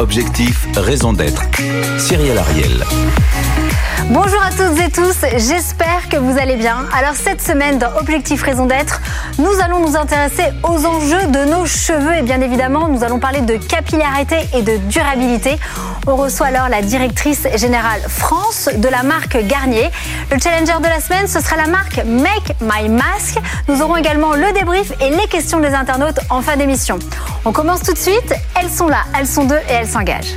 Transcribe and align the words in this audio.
Objectif, 0.00 0.66
raison 0.76 1.12
d'être. 1.12 1.42
Cyril 1.98 2.36
Ariel. 2.36 2.84
Bonjour 4.08 4.42
à 4.42 4.50
toutes 4.50 4.78
et 4.80 4.90
tous, 4.90 5.16
j'espère 5.36 6.08
que 6.08 6.16
vous 6.16 6.36
allez 6.38 6.56
bien. 6.56 6.86
Alors 6.96 7.14
cette 7.14 7.40
semaine 7.40 7.78
dans 7.78 7.94
Objectif 7.96 8.42
Raison 8.42 8.66
d'être, 8.66 9.00
nous 9.38 9.52
allons 9.62 9.86
nous 9.86 9.96
intéresser 9.96 10.44
aux 10.62 10.84
enjeux 10.84 11.26
de 11.26 11.44
nos 11.44 11.66
cheveux 11.66 12.16
et 12.16 12.22
bien 12.22 12.40
évidemment 12.40 12.88
nous 12.88 13.04
allons 13.04 13.18
parler 13.20 13.40
de 13.42 13.56
capillarité 13.56 14.36
et 14.54 14.62
de 14.62 14.78
durabilité. 14.88 15.58
On 16.06 16.16
reçoit 16.16 16.46
alors 16.46 16.68
la 16.68 16.82
directrice 16.82 17.46
générale 17.54 18.00
France 18.08 18.68
de 18.74 18.88
la 18.88 19.02
marque 19.02 19.36
Garnier. 19.46 19.90
Le 20.32 20.40
challenger 20.40 20.80
de 20.80 20.88
la 20.88 21.00
semaine, 21.00 21.28
ce 21.28 21.40
sera 21.40 21.56
la 21.56 21.68
marque 21.68 22.02
Make 22.04 22.56
My 22.60 22.88
Mask. 22.88 23.38
Nous 23.68 23.80
aurons 23.82 23.96
également 23.96 24.34
le 24.34 24.52
débrief 24.52 24.92
et 25.00 25.10
les 25.10 25.28
questions 25.28 25.60
des 25.60 25.74
internautes 25.74 26.18
en 26.30 26.42
fin 26.42 26.56
d'émission. 26.56 26.98
On 27.44 27.52
commence 27.52 27.82
tout 27.82 27.92
de 27.92 27.98
suite, 27.98 28.34
elles 28.60 28.70
sont 28.70 28.88
là, 28.88 29.04
elles 29.18 29.28
sont 29.28 29.44
deux 29.44 29.60
et 29.68 29.72
elles 29.72 29.88
s'engagent. 29.88 30.36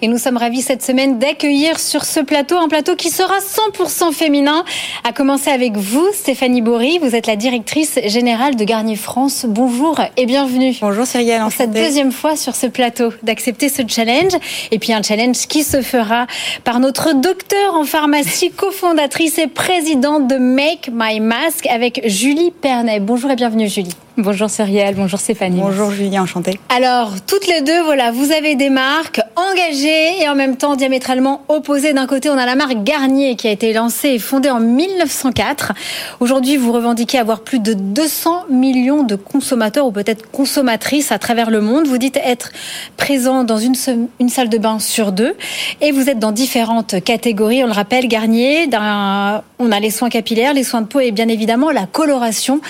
Et 0.00 0.06
nous 0.06 0.18
sommes 0.18 0.36
ravis 0.36 0.62
cette 0.62 0.84
semaine 0.84 1.18
d'accueillir 1.18 1.80
sur 1.80 2.04
ce 2.04 2.20
plateau 2.20 2.56
un 2.56 2.68
plateau 2.68 2.94
qui 2.94 3.10
sera 3.10 3.38
100% 3.40 4.12
féminin. 4.12 4.64
À 5.02 5.12
commencer 5.12 5.50
avec 5.50 5.76
vous, 5.76 6.06
Stéphanie 6.12 6.62
Bory. 6.62 6.98
Vous 6.98 7.16
êtes 7.16 7.26
la 7.26 7.34
directrice 7.34 7.98
générale 8.04 8.54
de 8.54 8.62
Garnier 8.62 8.94
France. 8.94 9.44
Bonjour 9.48 10.00
et 10.16 10.26
bienvenue. 10.26 10.76
Bonjour 10.80 11.04
Cyrielle. 11.04 11.42
Pour 11.42 11.50
cette 11.50 11.72
deuxième 11.72 12.12
fois 12.12 12.36
sur 12.36 12.54
ce 12.54 12.68
plateau, 12.68 13.12
d'accepter 13.24 13.68
ce 13.68 13.82
challenge. 13.88 14.32
Et 14.70 14.78
puis 14.78 14.92
un 14.92 15.02
challenge 15.02 15.48
qui 15.48 15.64
se 15.64 15.82
fera 15.82 16.28
par 16.62 16.78
notre 16.78 17.14
docteur 17.14 17.74
en 17.74 17.84
pharmacie, 17.84 18.50
cofondatrice 18.56 19.38
et 19.38 19.48
présidente 19.48 20.28
de 20.28 20.36
Make 20.36 20.90
My 20.92 21.18
Mask 21.18 21.66
avec 21.66 22.02
Julie 22.04 22.52
Pernet. 22.52 23.00
Bonjour 23.00 23.32
et 23.32 23.36
bienvenue 23.36 23.68
Julie. 23.68 23.96
Bonjour 24.20 24.50
Cyrielle, 24.50 24.96
bonjour 24.96 25.20
Stéphanie. 25.20 25.60
Bonjour 25.60 25.92
Julie, 25.92 26.18
enchantée. 26.18 26.58
Alors, 26.74 27.12
toutes 27.24 27.46
les 27.46 27.60
deux, 27.60 27.84
voilà, 27.84 28.10
vous 28.10 28.32
avez 28.32 28.56
des 28.56 28.68
marques 28.68 29.20
engagées 29.36 30.20
et 30.20 30.28
en 30.28 30.34
même 30.34 30.56
temps 30.56 30.74
diamétralement 30.74 31.44
opposées. 31.46 31.92
D'un 31.92 32.08
côté, 32.08 32.28
on 32.28 32.36
a 32.36 32.44
la 32.44 32.56
marque 32.56 32.82
Garnier 32.82 33.36
qui 33.36 33.46
a 33.46 33.52
été 33.52 33.72
lancée 33.72 34.08
et 34.08 34.18
fondée 34.18 34.50
en 34.50 34.58
1904. 34.58 35.72
Aujourd'hui, 36.18 36.56
vous 36.56 36.72
revendiquez 36.72 37.16
avoir 37.16 37.42
plus 37.42 37.60
de 37.60 37.74
200 37.74 38.46
millions 38.50 39.04
de 39.04 39.14
consommateurs 39.14 39.86
ou 39.86 39.92
peut-être 39.92 40.28
consommatrices 40.32 41.12
à 41.12 41.20
travers 41.20 41.48
le 41.48 41.60
monde. 41.60 41.86
Vous 41.86 41.98
dites 41.98 42.16
être 42.16 42.50
présent 42.96 43.44
dans 43.44 43.58
une, 43.58 43.76
une 44.18 44.28
salle 44.30 44.48
de 44.48 44.58
bain 44.58 44.80
sur 44.80 45.12
deux 45.12 45.36
et 45.80 45.92
vous 45.92 46.10
êtes 46.10 46.18
dans 46.18 46.32
différentes 46.32 47.04
catégories. 47.04 47.62
On 47.62 47.68
le 47.68 47.72
rappelle, 47.72 48.08
Garnier, 48.08 48.68
on 48.72 49.70
a 49.70 49.80
les 49.80 49.90
soins 49.92 50.08
capillaires, 50.08 50.54
les 50.54 50.64
soins 50.64 50.80
de 50.80 50.88
peau 50.88 50.98
et 50.98 51.12
bien 51.12 51.28
évidemment 51.28 51.70
la 51.70 51.86
coloration. 51.86 52.60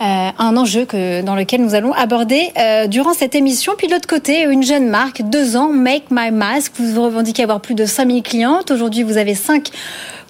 Euh, 0.00 0.30
un 0.38 0.56
enjeu 0.56 0.84
que, 0.84 1.22
dans 1.22 1.34
lequel 1.34 1.60
nous 1.60 1.74
allons 1.74 1.92
aborder 1.92 2.52
euh, 2.56 2.86
durant 2.86 3.14
cette 3.14 3.34
émission. 3.34 3.72
Puis 3.76 3.88
de 3.88 3.92
l'autre 3.92 4.06
côté, 4.06 4.44
une 4.44 4.62
jeune 4.62 4.88
marque, 4.88 5.22
deux 5.22 5.56
ans, 5.56 5.70
Make 5.72 6.04
My 6.10 6.30
Mask. 6.30 6.72
Vous 6.78 7.02
revendiquez 7.02 7.42
avoir 7.42 7.60
plus 7.60 7.74
de 7.74 7.84
5000 7.84 8.22
clientes. 8.22 8.70
Aujourd'hui, 8.70 9.02
vous 9.02 9.16
avez 9.16 9.34
5 9.34 9.70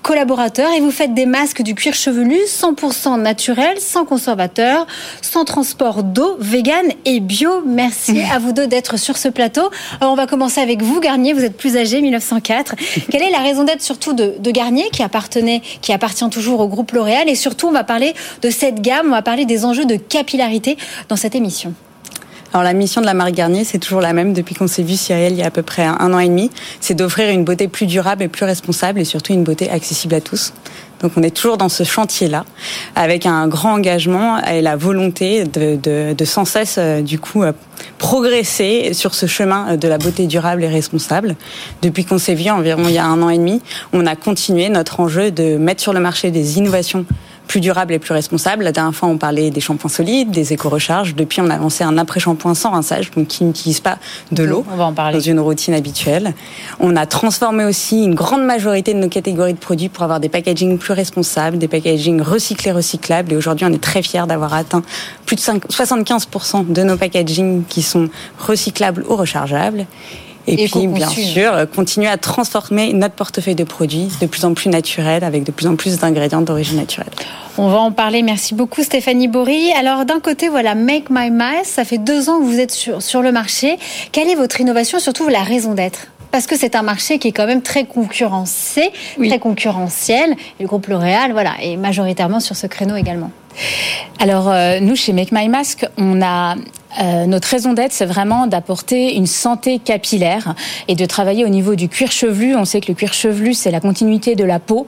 collaborateurs 0.08 0.72
et 0.72 0.80
vous 0.80 0.90
faites 0.90 1.12
des 1.12 1.26
masques 1.26 1.60
du 1.60 1.74
cuir 1.74 1.92
chevelu 1.92 2.38
100% 2.46 3.20
naturel, 3.20 3.78
sans 3.78 4.06
conservateur, 4.06 4.86
sans 5.20 5.44
transport 5.44 6.02
d'eau, 6.02 6.38
vegan 6.40 6.86
et 7.04 7.20
bio. 7.20 7.60
Merci 7.66 8.22
à 8.32 8.38
vous 8.38 8.52
deux 8.52 8.66
d'être 8.66 8.96
sur 8.96 9.18
ce 9.18 9.28
plateau. 9.28 9.68
Alors 10.00 10.14
on 10.14 10.16
va 10.16 10.26
commencer 10.26 10.62
avec 10.62 10.80
vous, 10.80 10.98
Garnier. 11.00 11.34
Vous 11.34 11.44
êtes 11.44 11.58
plus 11.58 11.76
âgé, 11.76 12.00
1904. 12.00 12.74
Quelle 13.10 13.22
est 13.22 13.30
la 13.30 13.40
raison 13.40 13.64
d'être 13.64 13.82
surtout 13.82 14.14
de, 14.14 14.36
de, 14.38 14.50
Garnier 14.50 14.88
qui 14.90 15.02
appartenait, 15.02 15.60
qui 15.82 15.92
appartient 15.92 16.30
toujours 16.30 16.60
au 16.60 16.68
groupe 16.68 16.92
L'Oréal? 16.92 17.28
Et 17.28 17.34
surtout 17.34 17.66
on 17.66 17.72
va 17.72 17.84
parler 17.84 18.14
de 18.40 18.48
cette 18.48 18.80
gamme, 18.80 19.08
on 19.08 19.10
va 19.10 19.20
parler 19.20 19.44
des 19.44 19.66
enjeux 19.66 19.84
de 19.84 19.96
capillarité 19.96 20.78
dans 21.10 21.16
cette 21.16 21.34
émission. 21.34 21.74
Alors 22.52 22.64
la 22.64 22.72
mission 22.72 23.02
de 23.02 23.06
la 23.06 23.12
marque 23.12 23.32
Garnier, 23.32 23.64
c'est 23.64 23.78
toujours 23.78 24.00
la 24.00 24.14
même 24.14 24.32
depuis 24.32 24.54
qu'on 24.54 24.68
s'est 24.68 24.82
vu 24.82 24.96
Cyril 24.96 25.32
il 25.32 25.38
y 25.38 25.42
a 25.42 25.46
à 25.46 25.50
peu 25.50 25.62
près 25.62 25.84
un 25.84 26.14
an 26.14 26.18
et 26.18 26.28
demi. 26.28 26.50
C'est 26.80 26.94
d'offrir 26.94 27.28
une 27.28 27.44
beauté 27.44 27.68
plus 27.68 27.86
durable 27.86 28.22
et 28.22 28.28
plus 28.28 28.46
responsable 28.46 29.00
et 29.00 29.04
surtout 29.04 29.34
une 29.34 29.44
beauté 29.44 29.70
accessible 29.70 30.14
à 30.14 30.22
tous. 30.22 30.54
Donc 31.00 31.12
on 31.16 31.22
est 31.22 31.30
toujours 31.30 31.58
dans 31.58 31.68
ce 31.68 31.84
chantier-là, 31.84 32.44
avec 32.96 33.26
un 33.26 33.46
grand 33.48 33.74
engagement 33.74 34.42
et 34.42 34.62
la 34.62 34.76
volonté 34.76 35.44
de, 35.44 35.76
de, 35.76 36.14
de 36.14 36.24
sans 36.24 36.44
cesse, 36.44 36.76
euh, 36.78 37.02
du 37.02 37.20
coup, 37.20 37.44
euh, 37.44 37.52
progresser 37.98 38.94
sur 38.94 39.14
ce 39.14 39.26
chemin 39.26 39.76
de 39.76 39.88
la 39.88 39.98
beauté 39.98 40.26
durable 40.26 40.64
et 40.64 40.68
responsable. 40.68 41.36
Depuis 41.82 42.04
qu'on 42.04 42.18
s'est 42.18 42.34
vu 42.34 42.50
environ 42.50 42.82
il 42.86 42.94
y 42.94 42.98
a 42.98 43.04
un 43.04 43.22
an 43.22 43.28
et 43.28 43.38
demi, 43.38 43.60
on 43.92 44.06
a 44.06 44.16
continué 44.16 44.68
notre 44.70 45.00
enjeu 45.00 45.30
de 45.30 45.56
mettre 45.56 45.82
sur 45.82 45.92
le 45.92 46.00
marché 46.00 46.30
des 46.30 46.58
innovations 46.58 47.04
plus 47.48 47.60
durable 47.60 47.94
et 47.94 47.98
plus 47.98 48.12
responsable. 48.12 48.62
La 48.62 48.72
dernière 48.72 48.94
fois, 48.94 49.08
on 49.08 49.16
parlait 49.16 49.50
des 49.50 49.60
shampoings 49.60 49.90
solides, 49.90 50.30
des 50.30 50.52
éco-recharges. 50.52 51.14
Depuis, 51.14 51.40
on 51.40 51.50
a 51.50 51.56
lancé 51.56 51.82
un 51.82 51.98
après-shampoing 51.98 52.54
sans 52.54 52.70
rinçage, 52.70 53.10
donc 53.10 53.26
qui 53.26 53.42
n'utilise 53.44 53.80
pas 53.80 53.98
de 54.30 54.44
l'eau 54.44 54.64
dans 54.76 55.20
une 55.20 55.40
routine 55.40 55.74
habituelle. 55.74 56.34
On 56.78 56.94
a 56.94 57.06
transformé 57.06 57.64
aussi 57.64 58.04
une 58.04 58.14
grande 58.14 58.44
majorité 58.44 58.94
de 58.94 58.98
nos 58.98 59.08
catégories 59.08 59.54
de 59.54 59.58
produits 59.58 59.88
pour 59.88 60.04
avoir 60.04 60.20
des 60.20 60.28
packaging 60.28 60.78
plus 60.78 60.92
responsables, 60.92 61.58
des 61.58 61.68
packaging 61.68 62.20
recyclés, 62.20 62.70
recyclables. 62.70 63.32
Et 63.32 63.36
aujourd'hui, 63.36 63.66
on 63.66 63.72
est 63.72 63.82
très 63.82 64.02
fiers 64.02 64.26
d'avoir 64.28 64.52
atteint 64.52 64.82
plus 65.24 65.36
de 65.36 65.40
75% 65.40 66.70
de 66.70 66.82
nos 66.82 66.96
packaging 66.96 67.64
qui 67.64 67.82
sont 67.82 68.08
recyclables 68.38 69.04
ou 69.08 69.16
rechargeables. 69.16 69.86
Et, 70.48 70.66
puis, 70.66 70.86
bien 70.86 71.08
sûr, 71.08 71.52
continuer 71.74 72.08
à 72.08 72.16
transformer 72.16 72.92
notre 72.92 73.14
portefeuille 73.14 73.54
de 73.54 73.64
produits 73.64 74.08
de 74.20 74.26
plus 74.26 74.44
en 74.44 74.54
plus 74.54 74.70
naturel, 74.70 75.22
avec 75.24 75.44
de 75.44 75.52
plus 75.52 75.66
en 75.66 75.76
plus 75.76 75.98
d'ingrédients 75.98 76.40
d'origine 76.40 76.78
naturelle. 76.78 77.10
On 77.58 77.68
va 77.68 77.78
en 77.78 77.92
parler. 77.92 78.22
Merci 78.22 78.54
beaucoup, 78.54 78.82
Stéphanie 78.82 79.28
Bory. 79.28 79.72
Alors, 79.72 80.04
d'un 80.04 80.20
côté, 80.20 80.48
voilà, 80.48 80.74
Make 80.74 81.10
My 81.10 81.30
Mask, 81.30 81.66
ça 81.66 81.84
fait 81.84 81.98
deux 81.98 82.28
ans 82.30 82.38
que 82.38 82.44
vous 82.44 82.58
êtes 82.58 82.70
sur, 82.70 83.02
sur 83.02 83.20
le 83.20 83.32
marché. 83.32 83.78
Quelle 84.12 84.28
est 84.28 84.36
votre 84.36 84.60
innovation, 84.60 84.98
surtout 84.98 85.28
la 85.28 85.42
raison 85.42 85.74
d'être? 85.74 86.06
Parce 86.30 86.46
que 86.46 86.56
c'est 86.56 86.76
un 86.76 86.82
marché 86.82 87.18
qui 87.18 87.28
est 87.28 87.32
quand 87.32 87.46
même 87.46 87.62
très 87.62 87.84
concurrencé, 87.84 88.90
très 89.16 89.38
concurrentiel. 89.38 90.32
Et 90.58 90.62
le 90.62 90.68
groupe 90.68 90.86
L'Oréal, 90.86 91.32
voilà, 91.32 91.54
est 91.62 91.76
majoritairement 91.76 92.40
sur 92.40 92.54
ce 92.54 92.66
créneau 92.66 92.96
également. 92.96 93.30
Alors, 94.18 94.48
euh, 94.48 94.80
nous, 94.80 94.96
chez 94.96 95.12
Make 95.12 95.32
My 95.32 95.48
Mask, 95.48 95.86
on 95.96 96.22
a 96.22 96.56
euh, 97.00 97.26
notre 97.26 97.48
raison 97.48 97.74
d'être, 97.74 97.92
c'est 97.92 98.06
vraiment 98.06 98.46
d'apporter 98.46 99.14
une 99.14 99.26
santé 99.26 99.78
capillaire 99.78 100.54
et 100.88 100.94
de 100.94 101.04
travailler 101.04 101.44
au 101.44 101.48
niveau 101.48 101.74
du 101.74 101.88
cuir 101.88 102.10
chevelu. 102.10 102.56
On 102.56 102.64
sait 102.64 102.80
que 102.80 102.88
le 102.88 102.94
cuir 102.94 103.12
chevelu, 103.12 103.54
c'est 103.54 103.70
la 103.70 103.80
continuité 103.80 104.34
de 104.34 104.44
la 104.44 104.58
peau 104.58 104.86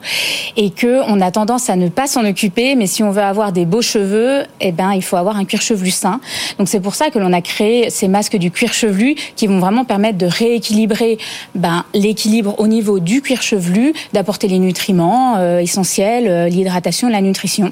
et 0.57 0.71
que 0.71 1.01
on 1.07 1.21
a 1.21 1.31
tendance 1.31 1.69
à 1.69 1.75
ne 1.75 1.89
pas 1.89 2.07
s'en 2.07 2.25
occuper. 2.25 2.75
Mais 2.75 2.87
si 2.87 3.03
on 3.03 3.11
veut 3.11 3.21
avoir 3.21 3.51
des 3.51 3.65
beaux 3.65 3.81
cheveux, 3.81 4.43
eh 4.59 4.71
ben, 4.71 4.93
il 4.93 5.03
faut 5.03 5.15
avoir 5.15 5.37
un 5.37 5.45
cuir 5.45 5.61
chevelu 5.61 5.91
sain. 5.91 6.19
Donc 6.57 6.67
c'est 6.67 6.79
pour 6.79 6.95
ça 6.95 7.11
que 7.11 7.19
l'on 7.19 7.33
a 7.33 7.41
créé 7.41 7.89
ces 7.89 8.07
masques 8.07 8.37
du 8.37 8.51
cuir 8.51 8.73
chevelu 8.73 9.15
qui 9.35 9.47
vont 9.47 9.59
vraiment 9.59 9.85
permettre 9.85 10.17
de 10.17 10.25
rééquilibrer 10.25 11.17
ben, 11.55 11.85
l'équilibre 11.93 12.55
au 12.57 12.67
niveau 12.67 12.99
du 12.99 13.21
cuir 13.21 13.41
chevelu, 13.41 13.93
d'apporter 14.13 14.47
les 14.47 14.59
nutriments 14.59 15.35
euh, 15.37 15.59
essentiels, 15.59 16.27
euh, 16.27 16.49
l'hydratation, 16.49 17.09
la 17.09 17.21
nutrition. 17.21 17.71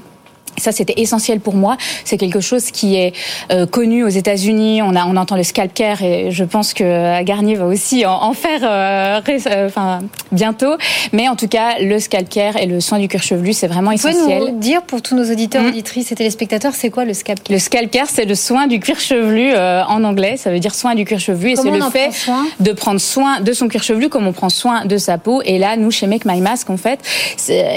Ça, 0.60 0.72
c'était 0.72 0.94
essentiel 0.98 1.40
pour 1.40 1.56
moi. 1.56 1.78
C'est 2.04 2.18
quelque 2.18 2.40
chose 2.40 2.72
qui 2.72 2.96
est 2.96 3.14
euh, 3.52 3.66
connu 3.66 4.04
aux 4.04 4.10
États-Unis. 4.10 4.82
On 4.82 4.96
a, 4.96 5.06
on 5.06 5.16
entend 5.16 5.36
le 5.36 5.44
scalp 5.44 5.74
care 5.74 6.04
et 6.04 6.32
je 6.32 6.44
pense 6.44 6.74
que 6.74 7.24
Garnier 7.24 7.56
va 7.56 7.66
aussi 7.66 8.06
en, 8.06 8.34
faire, 8.34 8.62
euh, 8.64 9.22
euh, 9.48 9.68
enfin, 9.68 10.00
bientôt. 10.32 10.76
Mais 11.14 11.28
en 11.28 11.36
tout 11.36 11.48
cas, 11.48 11.80
le 11.80 12.00
scalp 12.00 12.30
care 12.30 12.58
et 12.58 12.66
le 12.66 12.80
soin 12.80 13.00
du 13.00 13.08
cuir 13.08 13.24
chevelu, 13.24 13.54
c'est 13.54 13.68
vraiment 13.68 13.92
essentiel. 13.92 14.22
Vous 14.22 14.30
pouvez 14.30 14.52
nous 14.52 14.60
dire 14.60 14.82
pour 14.84 15.02
tous 15.02 15.16
nos 15.16 15.30
auditeurs, 15.30 15.64
mmh. 15.64 15.70
auditrices 15.70 16.12
et 16.12 16.16
téléspectateurs, 16.16 16.74
c'est 16.74 16.90
quoi 16.90 17.06
le 17.06 17.14
scalp 17.14 17.44
care 17.44 17.54
Le 17.54 17.60
scalp 17.60 17.92
care, 17.92 18.08
c'est 18.08 18.26
le 18.26 18.36
soin 18.36 18.68
du 18.68 18.80
cuir 18.80 19.00
chevelu 19.00 19.56
en 19.56 20.04
anglais. 20.04 20.38
Ça 20.38 20.52
veut 20.52 20.60
dire 20.60 20.76
soin 20.76 20.96
du 20.96 21.06
cuir 21.06 21.20
chevelu 21.20 21.52
et 21.52 21.56
c'est 21.56 21.72
le 21.72 21.82
fait 21.90 22.12
de 22.60 22.72
prendre 22.72 23.00
soin 23.00 23.42
de 23.42 23.54
son 23.54 23.68
cuir 23.68 23.84
chevelu 23.84 24.10
comme 24.10 24.28
on 24.28 24.34
prend 24.34 24.50
soin 24.50 24.86
de 24.86 24.98
sa 24.98 25.18
peau. 25.18 25.42
Et 25.46 25.58
là, 25.58 25.78
nous, 25.78 25.92
chez 25.92 26.08
Make 26.08 26.26
My 26.26 26.42
Mask, 26.42 26.70
en 26.70 26.78
fait, 26.78 27.00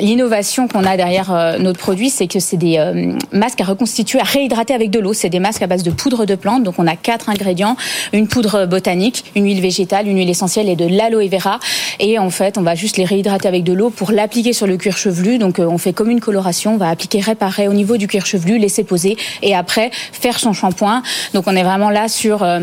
l'innovation 0.01 0.69
qu'on 0.69 0.85
a 0.85 0.97
derrière 0.97 1.56
notre 1.59 1.79
produit, 1.79 2.11
c'est 2.11 2.27
que 2.27 2.41
c'est 2.41 2.56
des 2.56 2.72
euh, 2.79 3.13
masques 3.33 3.61
à 3.61 3.65
reconstituer, 3.65 4.21
à 4.21 4.25
réhydrater 4.25 4.75
avec 4.75 4.91
de 4.91 4.99
l'eau. 4.99 5.13
C'est 5.13 5.29
des 5.29 5.41
masques 5.41 5.63
à 5.63 5.67
base 5.67 5.83
de 5.83 5.91
poudre 5.91 6.25
de 6.27 6.35
plante. 6.35 6.63
Donc 6.63 6.75
on 6.79 6.87
a 6.87 6.97
quatre 6.97 7.29
ingrédients 7.29 7.77
une 8.13 8.29
poudre 8.29 8.67
botanique, 8.67 9.25
une 9.37 9.45
huile 9.45 9.61
végétale, 9.61 10.09
une 10.09 10.17
huile 10.17 10.31
essentielle 10.31 10.69
et 10.69 10.77
de 10.77 10.87
l'aloe 10.87 11.29
vera. 11.29 11.59
Et 12.01 12.19
en 12.19 12.31
fait, 12.31 12.59
on 12.59 12.63
va 12.63 12.75
juste 12.75 12.97
les 12.97 13.05
réhydrater 13.05 13.49
avec 13.49 13.65
de 13.65 13.73
l'eau 13.73 13.91
pour 13.91 14.13
l'appliquer 14.13 14.53
sur 14.53 14.67
le 14.67 14.77
cuir 14.77 14.97
chevelu. 14.97 15.39
Donc 15.39 15.59
euh, 15.59 15.67
on 15.67 15.79
fait 15.79 15.93
comme 15.93 16.11
une 16.11 16.21
coloration. 16.21 16.75
On 16.75 16.79
va 16.79 16.89
appliquer 16.89 17.21
réparer 17.21 17.69
au 17.69 17.73
niveau 17.73 17.97
du 17.97 18.07
cuir 18.07 18.27
chevelu, 18.27 18.59
laisser 18.59 18.85
poser 18.85 19.17
et 19.43 19.55
après 19.55 19.91
faire 19.93 20.39
son 20.39 20.53
shampoing. 20.53 21.03
Donc 21.35 21.45
on 21.47 21.57
est 21.57 21.63
vraiment 21.63 21.91
là 21.91 22.09
sur 22.09 22.43
euh, 22.43 22.61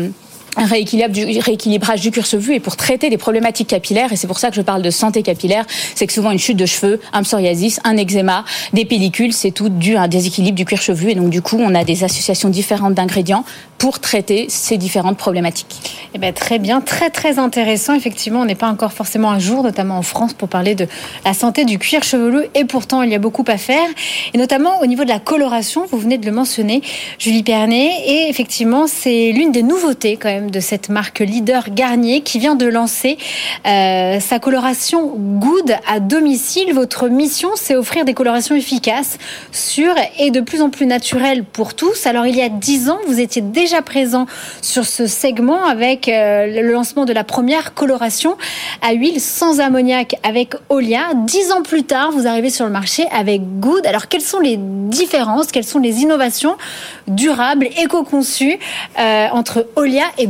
un 0.56 0.66
rééquilibrage 0.66 2.00
du 2.00 2.10
cuir 2.10 2.26
chevelu 2.26 2.54
et 2.54 2.60
pour 2.60 2.76
traiter 2.76 3.10
des 3.10 3.18
problématiques 3.18 3.68
capillaires. 3.68 4.12
Et 4.12 4.16
c'est 4.16 4.26
pour 4.26 4.38
ça 4.38 4.50
que 4.50 4.56
je 4.56 4.62
parle 4.62 4.82
de 4.82 4.90
santé 4.90 5.22
capillaire. 5.22 5.64
C'est 5.94 6.06
que 6.06 6.12
souvent 6.12 6.30
une 6.30 6.38
chute 6.38 6.56
de 6.56 6.66
cheveux, 6.66 7.00
un 7.12 7.22
psoriasis, 7.22 7.80
un 7.84 7.96
eczéma, 7.96 8.44
des 8.72 8.84
pellicules, 8.84 9.32
c'est 9.32 9.52
tout 9.52 9.68
dû 9.68 9.96
à 9.96 10.02
un 10.02 10.08
déséquilibre 10.08 10.56
du 10.56 10.64
cuir 10.64 10.82
chevelu. 10.82 11.10
Et 11.10 11.14
donc 11.14 11.30
du 11.30 11.42
coup, 11.42 11.58
on 11.58 11.74
a 11.74 11.84
des 11.84 12.04
associations 12.04 12.48
différentes 12.48 12.94
d'ingrédients 12.94 13.44
pour 13.78 13.98
traiter 13.98 14.46
ces 14.48 14.76
différentes 14.76 15.16
problématiques. 15.16 15.80
Eh 16.14 16.18
bien, 16.18 16.32
très 16.32 16.58
bien, 16.58 16.82
très 16.82 17.08
très 17.08 17.38
intéressant. 17.38 17.94
Effectivement, 17.94 18.40
on 18.40 18.44
n'est 18.44 18.54
pas 18.54 18.68
encore 18.68 18.92
forcément 18.92 19.30
un 19.30 19.38
jour, 19.38 19.62
notamment 19.62 19.96
en 19.96 20.02
France, 20.02 20.34
pour 20.34 20.48
parler 20.48 20.74
de 20.74 20.86
la 21.24 21.32
santé 21.32 21.64
du 21.64 21.78
cuir 21.78 22.02
chevelu. 22.02 22.44
Et 22.54 22.66
pourtant, 22.66 23.02
il 23.02 23.10
y 23.10 23.14
a 23.14 23.18
beaucoup 23.18 23.44
à 23.46 23.56
faire. 23.56 23.88
Et 24.34 24.38
notamment 24.38 24.80
au 24.82 24.86
niveau 24.86 25.04
de 25.04 25.08
la 25.08 25.18
coloration, 25.18 25.86
vous 25.90 25.98
venez 25.98 26.18
de 26.18 26.26
le 26.26 26.32
mentionner, 26.32 26.82
Julie 27.18 27.42
Pernet. 27.42 27.90
Et 28.06 28.28
effectivement, 28.28 28.86
c'est 28.86 29.32
l'une 29.32 29.50
des 29.50 29.62
nouveautés 29.62 30.18
quand 30.18 30.28
même 30.28 30.39
de 30.48 30.60
cette 30.60 30.88
marque 30.88 31.20
leader 31.20 31.70
Garnier 31.70 32.22
qui 32.22 32.38
vient 32.38 32.54
de 32.54 32.66
lancer 32.66 33.18
euh, 33.66 34.20
sa 34.20 34.38
coloration 34.38 35.12
Good 35.16 35.76
à 35.86 36.00
domicile. 36.00 36.72
Votre 36.72 37.08
mission, 37.08 37.50
c'est 37.56 37.76
offrir 37.76 38.04
des 38.04 38.14
colorations 38.14 38.54
efficaces, 38.54 39.18
sûres 39.52 39.94
et 40.18 40.30
de 40.30 40.40
plus 40.40 40.62
en 40.62 40.70
plus 40.70 40.86
naturelles 40.86 41.44
pour 41.44 41.74
tous. 41.74 42.06
Alors 42.06 42.26
il 42.26 42.36
y 42.36 42.42
a 42.42 42.48
dix 42.48 42.88
ans, 42.88 42.98
vous 43.06 43.20
étiez 43.20 43.42
déjà 43.42 43.82
présent 43.82 44.26
sur 44.62 44.84
ce 44.84 45.06
segment 45.06 45.64
avec 45.64 46.08
euh, 46.08 46.62
le 46.62 46.72
lancement 46.72 47.04
de 47.04 47.12
la 47.12 47.24
première 47.24 47.74
coloration 47.74 48.36
à 48.82 48.92
huile 48.92 49.20
sans 49.20 49.60
ammoniac 49.60 50.16
avec 50.22 50.54
Olia. 50.68 51.12
Dix 51.26 51.52
ans 51.52 51.62
plus 51.62 51.84
tard, 51.84 52.12
vous 52.12 52.26
arrivez 52.26 52.50
sur 52.50 52.64
le 52.64 52.72
marché 52.72 53.06
avec 53.12 53.42
Good. 53.60 53.86
Alors 53.86 54.08
quelles 54.08 54.20
sont 54.20 54.40
les 54.40 54.56
différences, 54.58 55.48
quelles 55.52 55.64
sont 55.64 55.78
les 55.78 56.00
innovations 56.00 56.56
durables, 57.08 57.68
éco-conçues 57.78 58.58
euh, 58.98 59.28
entre 59.32 59.66
Olia 59.76 60.04
et 60.18 60.26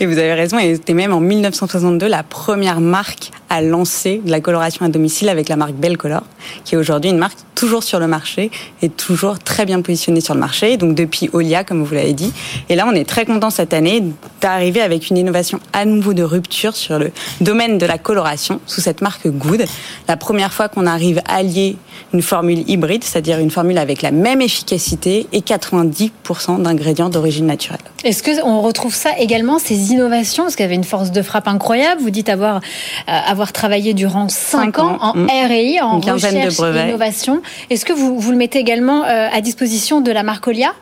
Et 0.00 0.06
vous 0.06 0.18
avez 0.18 0.34
raison, 0.34 0.58
et 0.58 0.74
c'était 0.74 0.94
même 0.94 1.12
en 1.12 1.20
1962 1.20 2.06
la 2.06 2.22
première 2.22 2.80
marque 2.80 3.30
à 3.48 3.62
lancer 3.62 4.20
de 4.24 4.30
la 4.30 4.40
coloration 4.40 4.84
à 4.84 4.88
domicile 4.88 5.28
avec 5.28 5.48
la 5.48 5.56
marque 5.56 5.74
Belcolor, 5.74 6.24
qui 6.64 6.74
est 6.74 6.78
aujourd'hui 6.78 7.10
une 7.10 7.18
marque 7.18 7.38
toujours 7.60 7.84
sur 7.84 8.00
le 8.00 8.06
marché 8.06 8.50
et 8.80 8.88
toujours 8.88 9.38
très 9.38 9.66
bien 9.66 9.82
positionnée 9.82 10.22
sur 10.22 10.32
le 10.32 10.40
marché. 10.40 10.78
Donc 10.78 10.94
depuis 10.94 11.28
Olia, 11.34 11.62
comme 11.62 11.84
vous 11.84 11.94
l'avez 11.94 12.14
dit. 12.14 12.32
Et 12.70 12.74
là, 12.74 12.86
on 12.90 12.94
est 12.94 13.04
très 13.04 13.26
content 13.26 13.50
cette 13.50 13.74
année 13.74 14.02
d'arriver 14.40 14.80
avec 14.80 15.10
une 15.10 15.18
innovation 15.18 15.60
à 15.74 15.84
nouveau 15.84 16.14
de 16.14 16.22
rupture 16.22 16.74
sur 16.74 16.98
le 16.98 17.10
domaine 17.42 17.76
de 17.76 17.84
la 17.84 17.98
coloration 17.98 18.62
sous 18.64 18.80
cette 18.80 19.02
marque 19.02 19.28
Good. 19.28 19.66
La 20.08 20.16
première 20.16 20.54
fois 20.54 20.68
qu'on 20.70 20.86
arrive 20.86 21.20
à 21.26 21.34
allier 21.34 21.76
une 22.14 22.22
formule 22.22 22.64
hybride, 22.66 23.04
c'est-à-dire 23.04 23.38
une 23.38 23.50
formule 23.50 23.76
avec 23.76 24.00
la 24.00 24.10
même 24.10 24.40
efficacité 24.40 25.26
et 25.32 25.40
90% 25.40 26.62
d'ingrédients 26.62 27.10
d'origine 27.10 27.46
naturelle. 27.46 27.80
Est-ce 28.04 28.22
qu'on 28.22 28.62
retrouve 28.62 28.94
ça 28.94 29.10
également, 29.18 29.58
ces 29.58 29.92
innovations? 29.92 30.44
Parce 30.44 30.56
qu'il 30.56 30.64
y 30.64 30.66
avait 30.66 30.76
une 30.76 30.84
force 30.84 31.12
de 31.12 31.20
frappe 31.20 31.46
incroyable. 31.46 32.00
Vous 32.00 32.10
dites 32.10 32.30
avoir, 32.30 32.56
euh, 32.56 32.60
avoir 33.06 33.52
travaillé 33.52 33.92
durant 33.92 34.28
5 34.30 34.78
ans, 34.78 34.96
en 35.00 35.14
mm. 35.14 35.26
R&I, 35.26 35.80
en 35.82 36.00
recherche 36.00 36.58
et 36.58 36.88
innovation. 36.88 37.42
Est-ce 37.70 37.84
que 37.84 37.92
vous, 37.92 38.18
vous 38.18 38.30
le 38.30 38.36
mettez 38.36 38.58
également 38.58 39.04
euh, 39.04 39.28
à 39.32 39.40
disposition 39.40 40.00
de 40.00 40.10
la 40.10 40.22
marque 40.22 40.46
Olia? 40.46 40.72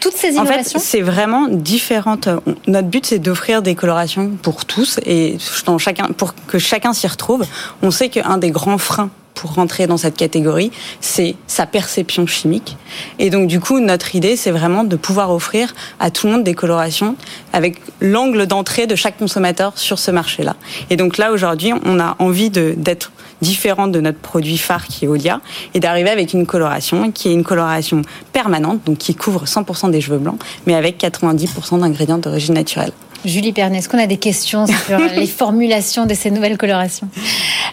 Toutes 0.00 0.16
ces 0.16 0.32
innovations 0.32 0.78
En 0.78 0.80
fait, 0.80 0.86
c'est 0.86 1.00
vraiment 1.00 1.46
différente. 1.46 2.28
Notre 2.66 2.88
but, 2.88 3.06
c'est 3.06 3.20
d'offrir 3.20 3.62
des 3.62 3.76
colorations 3.76 4.32
pour 4.42 4.64
tous 4.64 4.98
et 5.06 5.36
chacun, 5.78 6.08
pour 6.08 6.34
que 6.34 6.58
chacun 6.58 6.92
s'y 6.92 7.06
retrouve. 7.06 7.44
On 7.82 7.92
sait 7.92 8.08
qu'un 8.08 8.38
des 8.38 8.50
grands 8.50 8.78
freins 8.78 9.10
pour 9.40 9.54
rentrer 9.54 9.86
dans 9.86 9.96
cette 9.96 10.16
catégorie, 10.16 10.70
c'est 11.00 11.34
sa 11.46 11.64
perception 11.64 12.26
chimique. 12.26 12.76
Et 13.18 13.30
donc, 13.30 13.46
du 13.48 13.58
coup, 13.58 13.80
notre 13.80 14.14
idée, 14.14 14.36
c'est 14.36 14.50
vraiment 14.50 14.84
de 14.84 14.96
pouvoir 14.96 15.32
offrir 15.32 15.74
à 15.98 16.10
tout 16.10 16.26
le 16.26 16.34
monde 16.34 16.44
des 16.44 16.54
colorations 16.54 17.16
avec 17.54 17.80
l'angle 18.00 18.46
d'entrée 18.46 18.86
de 18.86 18.96
chaque 18.96 19.16
consommateur 19.16 19.78
sur 19.78 19.98
ce 19.98 20.10
marché-là. 20.10 20.56
Et 20.90 20.96
donc 20.96 21.16
là, 21.16 21.32
aujourd'hui, 21.32 21.72
on 21.86 21.98
a 22.00 22.16
envie 22.18 22.50
d'être 22.50 23.12
différent 23.40 23.88
de 23.88 24.00
notre 24.00 24.18
produit 24.18 24.58
phare 24.58 24.86
qui 24.86 25.04
est 25.04 25.08
Olia 25.08 25.40
et 25.74 25.80
d'arriver 25.80 26.10
avec 26.10 26.32
une 26.32 26.46
coloration 26.46 27.10
qui 27.10 27.28
est 27.28 27.32
une 27.32 27.44
coloration 27.44 28.02
permanente, 28.32 28.80
donc 28.84 28.98
qui 28.98 29.14
couvre 29.14 29.44
100% 29.44 29.90
des 29.90 30.00
cheveux 30.00 30.18
blancs, 30.18 30.40
mais 30.66 30.74
avec 30.74 31.00
90% 31.00 31.80
d'ingrédients 31.80 32.18
d'origine 32.18 32.54
naturelle. 32.54 32.92
Julie 33.24 33.52
Pernet, 33.52 33.78
est-ce 33.78 33.88
qu'on 33.88 33.98
a 33.98 34.06
des 34.06 34.16
questions 34.16 34.66
sur 34.66 34.98
les 35.14 35.26
formulations 35.26 36.06
de 36.06 36.14
ces 36.14 36.30
nouvelles 36.30 36.56
colorations? 36.56 37.08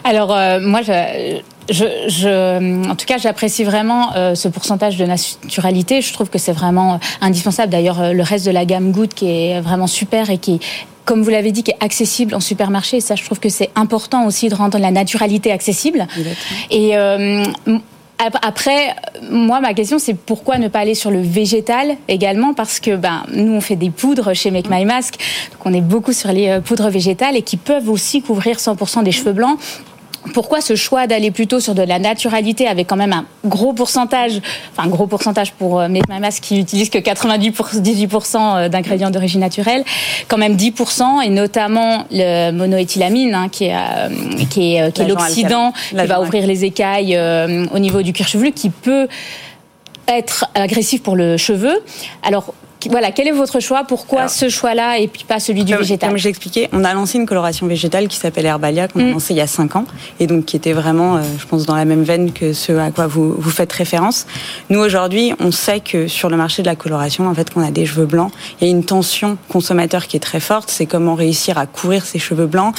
Alors, 0.04 0.34
euh, 0.34 0.60
moi, 0.60 0.80
je, 0.82 1.32
je, 1.70 2.88
en 2.88 2.94
tout 2.94 3.06
cas, 3.06 3.18
j'apprécie 3.18 3.64
vraiment 3.64 4.14
euh, 4.14 4.34
ce 4.34 4.48
pourcentage 4.48 4.96
de 4.96 5.06
naturalité. 5.06 6.02
Je 6.02 6.12
trouve 6.12 6.28
que 6.28 6.38
c'est 6.38 6.52
vraiment 6.52 6.94
euh, 6.94 6.98
indispensable. 7.20 7.72
D'ailleurs, 7.72 8.12
le 8.12 8.22
reste 8.22 8.44
de 8.44 8.50
la 8.50 8.64
gamme 8.64 8.92
Good 8.92 9.14
qui 9.14 9.30
est 9.30 9.60
vraiment 9.60 9.86
super 9.86 10.28
et 10.30 10.38
qui 10.38 10.60
comme 11.08 11.22
vous 11.22 11.30
l'avez 11.30 11.52
dit, 11.52 11.62
qui 11.62 11.70
est 11.70 11.82
accessible 11.82 12.34
en 12.34 12.40
supermarché. 12.40 12.98
Et 12.98 13.00
ça, 13.00 13.14
je 13.14 13.24
trouve 13.24 13.40
que 13.40 13.48
c'est 13.48 13.70
important 13.74 14.26
aussi 14.26 14.50
de 14.50 14.54
rendre 14.54 14.78
la 14.78 14.90
naturalité 14.90 15.50
accessible. 15.50 16.06
Et 16.70 16.94
après, 18.18 18.94
moi, 19.30 19.60
ma 19.60 19.74
question, 19.74 19.98
c'est 19.98 20.14
pourquoi 20.14 20.58
ne 20.58 20.68
pas 20.68 20.80
aller 20.80 20.94
sur 20.94 21.10
le 21.10 21.20
végétal 21.20 21.96
également? 22.08 22.52
Parce 22.52 22.80
que 22.80 22.96
ben, 22.96 23.22
nous, 23.32 23.52
on 23.52 23.60
fait 23.60 23.76
des 23.76 23.90
poudres 23.90 24.34
chez 24.34 24.50
Make 24.50 24.68
My 24.68 24.84
Mask, 24.84 25.14
donc 25.52 25.64
on 25.64 25.72
est 25.72 25.80
beaucoup 25.80 26.12
sur 26.12 26.32
les 26.32 26.48
euh, 26.48 26.60
poudres 26.60 26.90
végétales 26.90 27.36
et 27.36 27.42
qui 27.42 27.56
peuvent 27.56 27.88
aussi 27.88 28.20
couvrir 28.20 28.56
100% 28.56 29.04
des 29.04 29.12
cheveux 29.12 29.32
blancs 29.32 29.58
pourquoi 30.32 30.60
ce 30.60 30.76
choix 30.76 31.06
d'aller 31.06 31.30
plutôt 31.30 31.60
sur 31.60 31.74
de 31.74 31.82
la 31.82 31.98
naturalité 31.98 32.66
avec 32.66 32.86
quand 32.86 32.96
même 32.96 33.12
un 33.12 33.24
gros 33.44 33.72
pourcentage, 33.72 34.40
enfin 34.72 34.88
un 34.88 34.90
gros 34.90 35.06
pourcentage 35.06 35.52
pour 35.52 35.80
euh, 35.80 35.88
Make 35.88 36.08
My 36.08 36.20
Mask 36.20 36.42
qui 36.42 36.58
utilise 36.58 36.90
que 36.90 36.98
98% 36.98 38.36
euh, 38.36 38.68
d'ingrédients 38.68 39.10
d'origine 39.10 39.40
naturelle, 39.40 39.84
quand 40.28 40.38
même 40.38 40.56
10% 40.56 41.24
et 41.24 41.30
notamment 41.30 42.06
le 42.10 42.50
monoéthylamine 42.52 43.34
hein, 43.34 43.48
qui 43.48 43.66
est 43.66 43.74
euh, 43.74 44.08
qui 44.50 44.74
est, 44.74 44.92
qui 44.92 45.02
est 45.02 45.08
l'oxydant 45.08 45.72
qui 45.90 45.96
va 45.96 46.20
ouvrir 46.20 46.46
les 46.46 46.64
écailles 46.64 47.18
au 47.72 47.78
niveau 47.78 48.02
du 48.02 48.12
cuir 48.12 48.28
chevelu 48.28 48.52
qui 48.52 48.70
peut 48.70 49.08
être 50.06 50.46
agressif 50.54 51.02
pour 51.02 51.16
le 51.16 51.36
cheveu. 51.36 51.78
Alors 52.22 52.54
voilà, 52.86 53.10
quel 53.10 53.26
est 53.26 53.32
votre 53.32 53.60
choix? 53.60 53.84
Pourquoi 53.84 54.28
ce 54.28 54.48
choix-là 54.48 54.98
et 54.98 55.08
puis 55.08 55.24
pas 55.24 55.40
celui 55.40 55.64
du 55.64 55.74
végétal? 55.74 56.10
Comme 56.10 56.18
j'expliquais, 56.18 56.68
on 56.72 56.84
a 56.84 56.94
lancé 56.94 57.18
une 57.18 57.26
coloration 57.26 57.66
végétale 57.66 58.06
qui 58.08 58.16
s'appelle 58.16 58.46
Herbalia, 58.46 58.88
qu'on 58.88 59.00
a 59.00 59.04
mm. 59.04 59.12
lancée 59.12 59.34
il 59.34 59.38
y 59.38 59.40
a 59.40 59.46
5 59.46 59.76
ans, 59.76 59.84
et 60.20 60.26
donc 60.26 60.44
qui 60.44 60.56
était 60.56 60.72
vraiment, 60.72 61.16
euh, 61.16 61.22
je 61.38 61.46
pense, 61.46 61.66
dans 61.66 61.74
la 61.74 61.84
même 61.84 62.04
veine 62.04 62.32
que 62.32 62.52
ce 62.52 62.72
à 62.72 62.90
quoi 62.90 63.06
vous, 63.06 63.34
vous 63.36 63.50
faites 63.50 63.72
référence. 63.72 64.26
Nous, 64.70 64.78
aujourd'hui, 64.78 65.32
on 65.40 65.50
sait 65.50 65.80
que 65.80 66.06
sur 66.06 66.30
le 66.30 66.36
marché 66.36 66.62
de 66.62 66.68
la 66.68 66.76
coloration, 66.76 67.26
en 67.26 67.34
fait, 67.34 67.52
qu'on 67.52 67.62
a 67.66 67.70
des 67.70 67.86
cheveux 67.86 68.06
blancs, 68.06 68.32
il 68.60 68.68
y 68.68 68.70
a 68.70 68.70
une 68.70 68.84
tension 68.84 69.38
consommateur 69.48 70.06
qui 70.06 70.16
est 70.16 70.20
très 70.20 70.40
forte, 70.40 70.70
c'est 70.70 70.86
comment 70.86 71.14
réussir 71.14 71.58
à 71.58 71.66
couvrir 71.66 72.04
ses 72.04 72.18
cheveux 72.18 72.46
blancs 72.46 72.74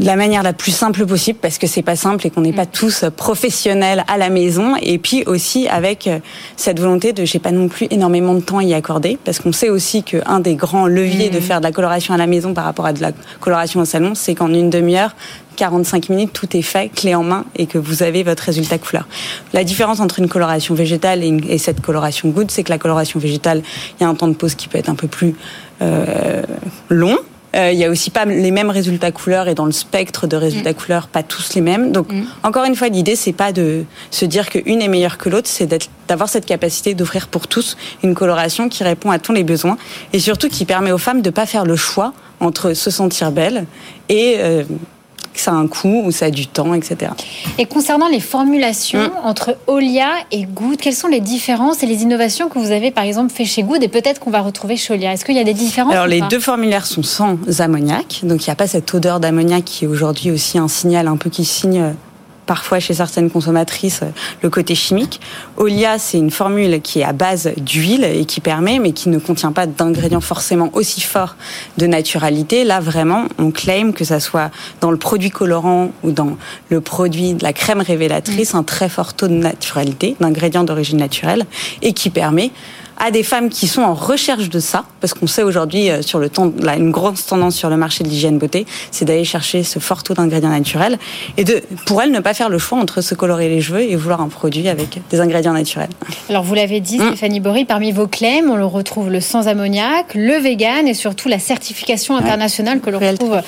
de 0.00 0.06
la 0.06 0.16
manière 0.16 0.42
la 0.42 0.52
plus 0.52 0.72
simple 0.72 1.06
possible 1.06 1.38
parce 1.40 1.58
que 1.58 1.66
c'est 1.66 1.82
pas 1.82 1.96
simple 1.96 2.26
et 2.26 2.30
qu'on 2.30 2.40
n'est 2.40 2.52
pas 2.52 2.64
mm. 2.64 2.72
tous 2.72 3.04
professionnels 3.16 4.04
à 4.08 4.16
la 4.18 4.30
maison 4.30 4.74
et 4.80 4.98
puis 4.98 5.24
aussi 5.26 5.68
avec 5.68 6.06
euh, 6.06 6.18
cette 6.56 6.80
volonté 6.80 7.12
de 7.12 7.24
j'ai 7.24 7.38
pas 7.38 7.52
non 7.52 7.68
plus 7.68 7.86
énormément 7.90 8.34
de 8.34 8.40
temps 8.40 8.58
à 8.58 8.64
y 8.64 8.74
accorder 8.74 9.18
parce 9.24 9.38
qu'on 9.38 9.52
sait 9.52 9.68
aussi 9.68 10.02
qu'un 10.02 10.40
des 10.40 10.54
grands 10.54 10.86
leviers 10.86 11.30
de 11.30 11.38
mm. 11.38 11.42
faire 11.42 11.60
de 11.60 11.64
la 11.64 11.72
coloration 11.72 12.14
à 12.14 12.16
la 12.16 12.26
maison 12.26 12.54
par 12.54 12.64
rapport 12.64 12.86
à 12.86 12.92
de 12.92 13.00
la 13.00 13.12
coloration 13.40 13.80
au 13.80 13.84
salon 13.84 14.14
c'est 14.14 14.34
qu'en 14.34 14.52
une 14.52 14.70
demi-heure 14.70 15.14
45 15.56 16.08
minutes, 16.08 16.32
tout 16.32 16.56
est 16.56 16.62
fait, 16.62 16.88
clé 16.88 17.14
en 17.14 17.22
main, 17.22 17.44
et 17.56 17.66
que 17.66 17.78
vous 17.78 18.02
avez 18.02 18.22
votre 18.22 18.42
résultat 18.42 18.78
couleur. 18.78 19.06
La 19.52 19.64
différence 19.64 20.00
entre 20.00 20.18
une 20.18 20.28
coloration 20.28 20.74
végétale 20.74 21.22
et, 21.22 21.58
cette 21.58 21.80
coloration 21.80 22.30
good, 22.30 22.50
c'est 22.50 22.64
que 22.64 22.70
la 22.70 22.78
coloration 22.78 23.20
végétale, 23.20 23.62
il 23.98 24.02
y 24.02 24.06
a 24.06 24.08
un 24.08 24.14
temps 24.14 24.28
de 24.28 24.34
pause 24.34 24.54
qui 24.54 24.68
peut 24.68 24.78
être 24.78 24.88
un 24.88 24.94
peu 24.94 25.08
plus 25.08 25.34
euh, 25.82 26.42
long, 26.88 27.18
euh, 27.54 27.70
il 27.72 27.78
y 27.78 27.84
a 27.84 27.90
aussi 27.90 28.10
pas 28.10 28.24
les 28.24 28.50
mêmes 28.50 28.70
résultats 28.70 29.12
couleurs 29.12 29.48
et 29.48 29.54
dans 29.54 29.66
le 29.66 29.72
spectre 29.72 30.26
de 30.26 30.36
résultats 30.36 30.72
mm. 30.72 30.74
couleurs, 30.74 31.08
pas 31.08 31.22
tous 31.22 31.54
les 31.54 31.60
mêmes. 31.60 31.92
Donc, 31.92 32.12
mm. 32.12 32.24
encore 32.42 32.64
une 32.64 32.74
fois, 32.74 32.88
l'idée, 32.88 33.16
c'est 33.16 33.32
pas 33.32 33.52
de 33.52 33.84
se 34.10 34.24
dire 34.24 34.48
qu'une 34.48 34.80
est 34.80 34.88
meilleure 34.88 35.18
que 35.18 35.28
l'autre, 35.28 35.48
c'est 35.48 35.68
d'avoir 36.08 36.28
cette 36.28 36.46
capacité 36.46 36.94
d'offrir 36.94 37.28
pour 37.28 37.48
tous 37.48 37.76
une 38.02 38.14
coloration 38.14 38.68
qui 38.68 38.84
répond 38.84 39.10
à 39.10 39.18
tous 39.18 39.32
les 39.32 39.44
besoins 39.44 39.76
et 40.12 40.18
surtout 40.18 40.48
qui 40.48 40.64
permet 40.64 40.92
aux 40.92 40.98
femmes 40.98 41.22
de 41.22 41.30
pas 41.30 41.46
faire 41.46 41.64
le 41.64 41.76
choix 41.76 42.12
entre 42.40 42.74
se 42.74 42.90
sentir 42.90 43.32
belle 43.32 43.66
et 44.08 44.36
euh, 44.38 44.64
que 45.32 45.40
ça 45.40 45.52
a 45.52 45.54
un 45.54 45.66
coût 45.66 46.02
ou 46.04 46.10
ça 46.10 46.26
a 46.26 46.30
du 46.30 46.46
temps, 46.46 46.74
etc. 46.74 47.12
Et 47.58 47.66
concernant 47.66 48.08
les 48.08 48.20
formulations 48.20 49.00
mm. 49.02 49.10
entre 49.24 49.56
Olia 49.66 50.10
et 50.30 50.44
Good, 50.44 50.78
quelles 50.78 50.94
sont 50.94 51.08
les 51.08 51.20
différences 51.20 51.82
et 51.82 51.86
les 51.86 52.02
innovations 52.02 52.48
que 52.48 52.58
vous 52.58 52.70
avez 52.70 52.90
par 52.90 53.04
exemple 53.04 53.32
fait 53.32 53.44
chez 53.44 53.62
Good 53.62 53.82
et 53.82 53.88
peut-être 53.88 54.20
qu'on 54.20 54.30
va 54.30 54.40
retrouver 54.40 54.76
chez 54.76 54.94
Olia? 54.94 55.12
Est-ce 55.12 55.24
qu'il 55.24 55.36
y 55.36 55.40
a 55.40 55.44
des 55.44 55.54
différences 55.54 55.92
Alors 55.92 56.06
les 56.06 56.20
deux 56.22 56.40
formulaires 56.40 56.86
sont 56.86 57.02
sans 57.02 57.38
ammoniac, 57.60 58.20
donc 58.22 58.46
il 58.46 58.50
n'y 58.50 58.52
a 58.52 58.56
pas 58.56 58.66
cette 58.66 58.92
odeur 58.94 59.20
d'ammoniac 59.20 59.64
qui 59.64 59.84
est 59.84 59.88
aujourd'hui 59.88 60.30
aussi 60.30 60.58
un 60.58 60.68
signal 60.68 61.08
un 61.08 61.16
peu 61.16 61.30
qui 61.30 61.44
signe 61.44 61.94
parfois 62.46 62.80
chez 62.80 62.94
certaines 62.94 63.30
consommatrices 63.30 64.02
le 64.42 64.50
côté 64.50 64.74
chimique. 64.74 65.20
Olia, 65.56 65.98
c'est 65.98 66.18
une 66.18 66.30
formule 66.30 66.80
qui 66.80 67.00
est 67.00 67.04
à 67.04 67.12
base 67.12 67.50
d'huile 67.56 68.04
et 68.04 68.24
qui 68.24 68.40
permet, 68.40 68.78
mais 68.78 68.92
qui 68.92 69.08
ne 69.08 69.18
contient 69.18 69.52
pas 69.52 69.66
d'ingrédients 69.66 70.20
forcément 70.20 70.70
aussi 70.72 71.00
forts 71.00 71.36
de 71.78 71.86
naturalité. 71.86 72.64
Là, 72.64 72.80
vraiment, 72.80 73.26
on 73.38 73.50
claim 73.50 73.92
que 73.92 74.04
ça 74.04 74.20
soit 74.20 74.50
dans 74.80 74.90
le 74.90 74.96
produit 74.96 75.30
colorant 75.30 75.92
ou 76.02 76.10
dans 76.10 76.36
le 76.68 76.80
produit 76.80 77.34
de 77.34 77.42
la 77.42 77.52
crème 77.52 77.80
révélatrice, 77.80 78.54
mm. 78.54 78.58
un 78.58 78.62
très 78.62 78.88
fort 78.88 79.14
taux 79.14 79.28
de 79.28 79.34
naturalité, 79.34 80.16
d'ingrédients 80.20 80.64
d'origine 80.64 80.98
naturelle, 80.98 81.46
et 81.82 81.92
qui 81.92 82.10
permet 82.10 82.50
à 82.98 83.10
des 83.10 83.22
femmes 83.22 83.48
qui 83.48 83.66
sont 83.66 83.82
en 83.82 83.94
recherche 83.94 84.48
de 84.48 84.60
ça, 84.60 84.84
parce 85.00 85.14
qu'on 85.14 85.26
sait 85.26 85.42
aujourd'hui 85.42 85.90
euh, 85.90 86.02
sur 86.02 86.18
le 86.18 86.28
temps, 86.28 86.52
là, 86.60 86.76
une 86.76 86.90
grosse 86.90 87.26
tendance 87.26 87.56
sur 87.56 87.70
le 87.70 87.76
marché 87.76 88.04
de 88.04 88.08
l'hygiène 88.08 88.38
beauté, 88.38 88.66
c'est 88.90 89.04
d'aller 89.04 89.24
chercher 89.24 89.62
ce 89.64 89.78
fort 89.78 90.02
taux 90.02 90.14
d'ingrédients 90.14 90.50
naturels 90.50 90.98
et 91.36 91.44
de, 91.44 91.62
pour 91.86 92.02
elles, 92.02 92.10
ne 92.10 92.20
pas 92.20 92.34
faire 92.34 92.48
le 92.48 92.58
choix 92.58 92.78
entre 92.78 93.00
se 93.00 93.14
colorer 93.14 93.48
les 93.48 93.60
cheveux 93.60 93.82
et 93.82 93.96
vouloir 93.96 94.20
un 94.20 94.28
produit 94.28 94.68
avec 94.68 95.00
des 95.10 95.20
ingrédients 95.20 95.52
naturels. 95.52 95.90
Alors 96.28 96.42
vous 96.42 96.54
l'avez 96.54 96.80
dit, 96.80 96.98
mm. 96.98 97.08
Stéphanie 97.08 97.40
Bory, 97.40 97.64
parmi 97.64 97.92
vos 97.92 98.06
claims, 98.06 98.50
on 98.50 98.56
le 98.56 98.66
retrouve 98.66 99.10
le 99.10 99.20
sans 99.20 99.48
ammoniac, 99.48 100.14
le 100.14 100.38
vegan 100.38 100.86
et 100.86 100.94
surtout 100.94 101.28
la 101.28 101.38
certification 101.38 102.16
internationale 102.16 102.80
que 102.80 102.90
l'on 102.90 102.98
retrouve 102.98 103.40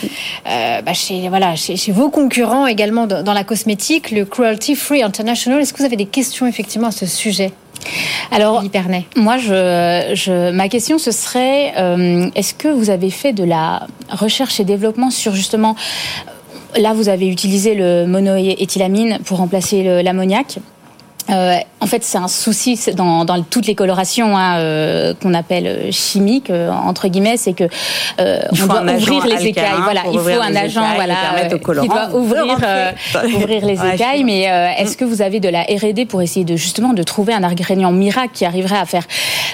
euh, 0.48 0.82
bah, 0.82 0.92
chez, 0.94 1.28
voilà, 1.28 1.56
chez, 1.56 1.76
chez, 1.76 1.92
vos 1.92 2.10
concurrents 2.10 2.66
également 2.66 3.06
dans 3.06 3.32
la 3.32 3.44
cosmétique, 3.44 4.10
le 4.10 4.24
Cruelty 4.24 4.74
Free 4.74 5.02
International. 5.02 5.60
Est-ce 5.60 5.72
que 5.72 5.78
vous 5.78 5.84
avez 5.84 5.96
des 5.96 6.06
questions 6.06 6.46
effectivement 6.46 6.88
à 6.88 6.92
ce 6.92 7.06
sujet? 7.06 7.52
Alors, 8.30 8.64
moi, 9.16 9.38
je, 9.38 10.50
ma 10.50 10.68
question, 10.68 10.98
ce 10.98 11.12
serait, 11.12 11.74
euh, 11.78 12.28
est-ce 12.34 12.54
que 12.54 12.68
vous 12.68 12.90
avez 12.90 13.10
fait 13.10 13.32
de 13.32 13.44
la 13.44 13.86
recherche 14.08 14.58
et 14.60 14.64
développement 14.64 15.10
sur 15.10 15.34
justement, 15.34 15.76
là, 16.76 16.92
vous 16.94 17.08
avez 17.08 17.28
utilisé 17.28 17.74
le 17.74 18.06
monoéthylamine 18.06 19.18
pour 19.24 19.38
remplacer 19.38 20.02
l'ammoniac. 20.02 20.58
Euh, 21.30 21.56
en 21.80 21.86
fait, 21.86 22.04
c'est 22.04 22.18
un 22.18 22.28
souci 22.28 22.78
dans, 22.94 23.24
dans, 23.24 23.42
toutes 23.42 23.66
les 23.66 23.74
colorations 23.74 24.36
hein, 24.36 24.58
euh, 24.58 25.14
qu'on 25.22 25.32
appelle 25.32 25.66
euh, 25.66 25.90
chimiques 25.90 26.50
entre 26.50 27.08
guillemets, 27.08 27.38
c'est 27.38 27.54
que 27.54 27.64
on 28.18 28.66
doit 28.66 28.82
ouvrir 28.82 29.26
les 29.26 29.46
écailles. 29.46 29.80
Voilà, 29.82 30.02
il 30.12 30.18
faut 30.18 30.28
un 30.28 30.54
agent 30.54 30.94
voilà 30.94 31.14
qui 31.48 31.88
doit 31.88 32.14
ouvrir 32.14 32.58
ouvrir 33.36 33.64
les 33.64 33.78
écailles. 33.94 34.24
Mais 34.24 34.42
est-ce 34.78 34.96
que 34.96 35.04
vous 35.04 35.22
avez 35.22 35.40
de 35.40 35.48
la 35.48 35.62
R&D 35.62 36.06
pour 36.06 36.20
essayer 36.20 36.44
de 36.44 36.56
justement 36.56 36.92
de 36.92 37.02
trouver 37.02 37.32
un 37.32 37.42
ingrédient 37.42 37.92
miracle 37.92 38.32
qui 38.34 38.44
arriverait 38.44 38.78
à 38.78 38.84
faire 38.84 39.04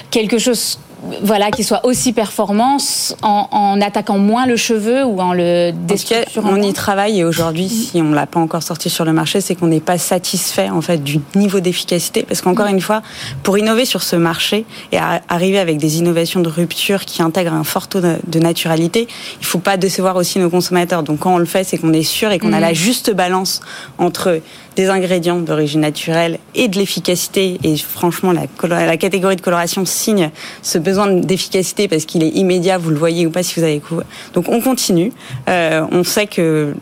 quelque 0.09 0.37
chose 0.37 0.77
voilà, 1.23 1.49
qui 1.51 1.63
soit 1.63 1.85
aussi 1.85 2.13
performant 2.13 2.77
en, 3.23 3.81
attaquant 3.81 4.19
moins 4.19 4.45
le 4.45 4.55
cheveu 4.55 5.03
ou 5.03 5.19
en 5.19 5.33
le 5.33 5.71
déstructurant. 5.71 6.49
On 6.51 6.61
y 6.61 6.73
travaille 6.73 7.19
et 7.19 7.23
aujourd'hui, 7.23 7.69
si 7.69 8.01
on 8.01 8.11
l'a 8.11 8.27
pas 8.27 8.39
encore 8.39 8.61
sorti 8.61 8.89
sur 8.89 9.05
le 9.05 9.13
marché, 9.13 9.41
c'est 9.41 9.55
qu'on 9.55 9.67
n'est 9.67 9.79
pas 9.79 9.97
satisfait 9.97 10.69
en 10.69 10.81
fait 10.81 11.03
du 11.03 11.19
niveau 11.35 11.59
d'efficacité 11.59 12.23
parce 12.23 12.41
qu'encore 12.41 12.67
une 12.67 12.81
fois, 12.81 13.01
pour 13.43 13.57
innover 13.57 13.85
sur 13.85 14.03
ce 14.03 14.15
marché 14.15 14.65
et 14.91 14.97
arriver 15.29 15.59
avec 15.59 15.77
des 15.77 15.97
innovations 15.97 16.39
de 16.39 16.49
rupture 16.49 17.05
qui 17.05 17.21
intègrent 17.21 17.53
un 17.53 17.63
fort 17.63 17.87
taux 17.87 18.01
de, 18.01 18.39
naturalité, 18.39 19.07
il 19.39 19.45
faut 19.45 19.59
pas 19.59 19.77
décevoir 19.77 20.15
aussi 20.15 20.39
nos 20.39 20.49
consommateurs. 20.49 21.03
Donc 21.03 21.19
quand 21.19 21.33
on 21.33 21.37
le 21.37 21.45
fait, 21.45 21.63
c'est 21.63 21.77
qu'on 21.77 21.93
est 21.93 22.03
sûr 22.03 22.31
et 22.31 22.39
qu'on 22.39 22.53
a 22.53 22.57
mm. 22.57 22.61
la 22.61 22.73
juste 22.73 23.13
balance 23.13 23.61
entre 23.97 24.41
des 24.81 24.89
ingrédients 24.89 25.39
d'origine 25.39 25.81
naturelle 25.81 26.39
et 26.55 26.67
de 26.67 26.77
l'efficacité. 26.79 27.59
Et 27.63 27.77
franchement, 27.77 28.31
la, 28.31 28.97
catégorie 28.97 29.35
de 29.35 29.41
coloration 29.41 29.85
signe 29.85 30.31
ce 30.63 30.79
besoin 30.79 31.07
d'efficacité 31.07 31.87
parce 31.87 32.05
qu'il 32.05 32.23
est 32.23 32.29
immédiat, 32.29 32.79
vous 32.79 32.89
le 32.89 32.97
voyez 32.97 33.27
ou 33.27 33.31
pas 33.31 33.43
si 33.43 33.59
vous 33.59 33.63
avez 33.63 33.79
couvert. 33.79 34.07
Donc 34.33 34.49
on 34.49 34.59
continue. 34.59 35.11
Euh, 35.49 35.85
on 35.91 36.03
sait 36.03 36.25
que 36.25 36.73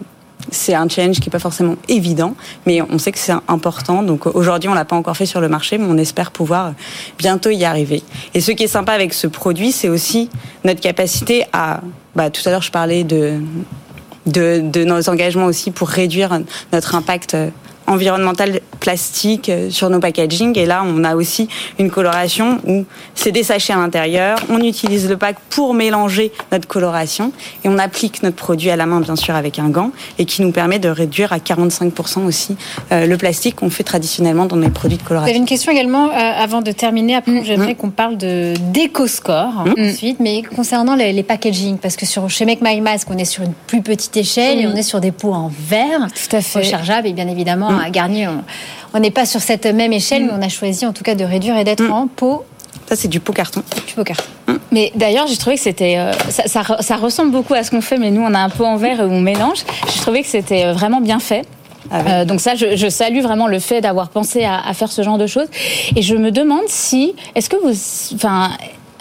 c'est 0.50 0.74
un 0.74 0.88
challenge 0.88 1.20
qui 1.20 1.27
n'est 1.27 1.32
pas 1.32 1.39
forcément 1.39 1.75
évident, 1.89 2.36
mais 2.65 2.82
on 2.82 2.98
sait 3.00 3.12
que 3.12 3.20
c'est 3.20 3.34
important. 3.50 4.01
Donc 4.01 4.27
aujourd'hui, 4.27 4.70
on 4.70 4.74
l'a 4.74 4.86
pas 4.86 4.96
encore 4.96 5.18
fait 5.18 5.25
sur 5.25 5.41
le 5.41 5.50
marché, 5.50 5.77
mais 5.77 5.86
on 5.86 5.98
espère 5.98 6.32
pouvoir 6.32 6.74
bientôt 7.18 7.50
y 7.50 7.65
arriver. 7.65 8.01
Et 8.34 8.39
ce 8.39 8.51
qui 8.51 8.63
est 8.63 8.68
sympa 8.68 8.94
avec 8.94 9.13
ce 9.13 9.27
produit, 9.27 9.74
c'est 9.74 9.89
aussi 9.89 10.29
notre 10.63 10.79
capacité 10.79 11.46
à. 11.51 11.82
Bah, 12.15 12.29
tout 12.29 12.41
à 12.46 12.51
l'heure, 12.51 12.62
je 12.62 12.72
parlais 12.72 13.03
de, 13.03 13.39
de 14.25 14.84
nos 14.86 15.10
engagements 15.10 15.46
aussi 15.46 15.72
pour 15.72 15.89
réduire 15.89 16.39
notre 16.72 16.96
impact 16.96 17.36
environnemental 17.89 18.62
plastique 18.79 19.50
euh, 19.50 19.69
sur 19.69 19.89
nos 19.89 20.00
packaging. 20.00 20.58
Et 20.58 20.65
là, 20.65 20.84
on 20.86 21.03
a 21.03 21.15
aussi 21.15 21.50
une 21.77 21.89
coloration 21.89 22.60
où 22.65 22.86
c'est 23.15 23.31
des 23.31 23.43
sachets 23.43 23.74
à 23.74 23.77
l'intérieur. 23.77 24.38
On 24.50 24.60
utilise 24.60 25.10
le 25.10 25.17
pack 25.17 25.38
pour 25.50 25.74
mélanger 25.74 26.31
notre 26.51 26.67
coloration 26.67 27.31
et 27.63 27.69
on 27.69 27.77
applique 27.77 28.24
notre 28.24 28.36
produit 28.36 28.69
à 28.69 28.75
la 28.75 28.86
main, 28.86 29.01
bien 29.01 29.15
sûr, 29.15 29.36
avec 29.36 29.60
un 29.60 29.69
gant 29.69 29.91
et 30.17 30.25
qui 30.25 30.41
nous 30.41 30.51
permet 30.51 30.79
de 30.79 30.89
réduire 30.89 31.34
à 31.34 31.38
45% 31.39 32.25
aussi 32.25 32.55
euh, 32.91 33.05
le 33.05 33.17
plastique 33.17 33.55
qu'on 33.55 33.69
fait 33.69 33.84
traditionnellement 33.84 34.46
dans 34.46 34.55
les 34.55 34.69
produits 34.69 34.98
de 34.98 35.03
coloration. 35.03 35.34
Vous 35.34 35.39
une 35.39 35.46
question 35.46 35.72
également 35.72 36.10
euh, 36.10 36.13
avant 36.13 36.62
de 36.62 36.72
terminer. 36.72 37.15
Après, 37.15 37.31
mm-hmm. 37.31 37.43
j'aimerais 37.43 37.75
qu'on 37.75 37.89
parle 37.89 38.17
de 38.17 38.53
d'éco-score 38.72 39.65
mm-hmm. 39.65 39.93
ensuite, 39.93 40.19
mais 40.19 40.43
concernant 40.43 40.96
les, 40.96 41.12
les, 41.12 41.24
packaging, 41.24 41.77
parce 41.77 41.96
que 41.96 42.05
sur, 42.05 42.29
chez 42.29 42.46
Make 42.46 42.62
My 42.62 42.79
Mask, 42.81 43.10
on 43.10 43.17
est 43.17 43.25
sur 43.25 43.43
une 43.43 43.53
plus 43.67 43.81
petite 43.81 44.15
échelle 44.15 44.60
et 44.60 44.63
mm-hmm. 44.63 44.74
on 44.74 44.75
est 44.75 44.84
sur 44.84 45.00
des 45.00 45.12
pots 45.12 45.34
en 45.34 45.51
verre, 45.67 46.08
tout 46.08 46.36
à 46.36 46.41
fait 46.41 46.60
rechargeables 46.60 47.08
et 47.08 47.13
bien 47.13 47.27
évidemment 47.27 47.79
à 47.80 47.90
Garnier, 47.90 48.28
on 48.94 49.00
n'est 49.00 49.12
pas 49.12 49.26
sur 49.26 49.42
cette 49.42 49.66
même 49.66 49.94
échelle, 49.94 50.26
mais 50.26 50.32
on 50.34 50.42
a 50.42 50.50
choisi 50.50 50.86
en 50.86 50.94
tout 50.94 51.04
cas 51.04 51.16
de 51.16 51.24
réduire 51.24 51.58
et 51.58 51.64
d'être 51.64 51.84
mm. 51.84 51.92
en 51.92 52.08
pot. 52.08 52.46
Ça, 52.88 52.96
c'est 52.96 53.08
du 53.08 53.20
pot 53.20 53.34
carton. 53.34 53.62
Du 53.88 53.94
pot 53.94 54.04
carton. 54.04 54.30
Mm. 54.48 54.54
Mais 54.72 54.92
d'ailleurs, 54.96 55.28
j'ai 55.28 55.38
trouvé 55.38 55.56
que 55.56 55.62
c'était. 55.62 55.98
Euh, 55.98 56.14
ça, 56.30 56.96
ressemble 56.96 57.32
beaucoup 57.32 57.54
à 57.54 57.64
ce 57.64 57.72
qu'on 57.72 57.82
fait, 57.82 57.98
mais 57.98 58.12
nous, 58.12 58.22
on 58.22 58.34
a 58.34 58.40
un 58.40 58.50
pot 58.50 58.66
en 58.66 58.78
verre 58.78 59.00
où 59.02 59.12
on 59.12 59.22
mélange. 59.22 59.60
J'ai 59.94 60.00
trouvé 60.02 60.22
que 60.22 60.28
c'était 60.28 60.66
euh, 60.66 60.74
vraiment 60.74 61.02
bien 61.02 61.20
fait. 61.20 61.46
Ah 61.92 62.02
euh, 62.02 62.26
donc 62.26 62.42
ça, 62.42 62.56
je, 62.56 62.90
salue 62.90 63.22
vraiment 63.22 63.48
le 63.48 63.58
fait 63.60 63.82
d'avoir 63.82 64.10
pensé 64.10 64.44
à, 64.44 64.60
à, 64.60 64.74
faire 64.74 64.92
ce 64.92 65.02
genre 65.02 65.18
de 65.18 65.28
choses. 65.28 65.48
Et 65.96 66.02
je 66.02 66.16
me 66.16 66.32
demande 66.32 66.68
si, 66.68 67.16
est-ce 67.36 67.50
que 67.50 67.56
vous, 67.56 68.16
enfin, 68.16 68.52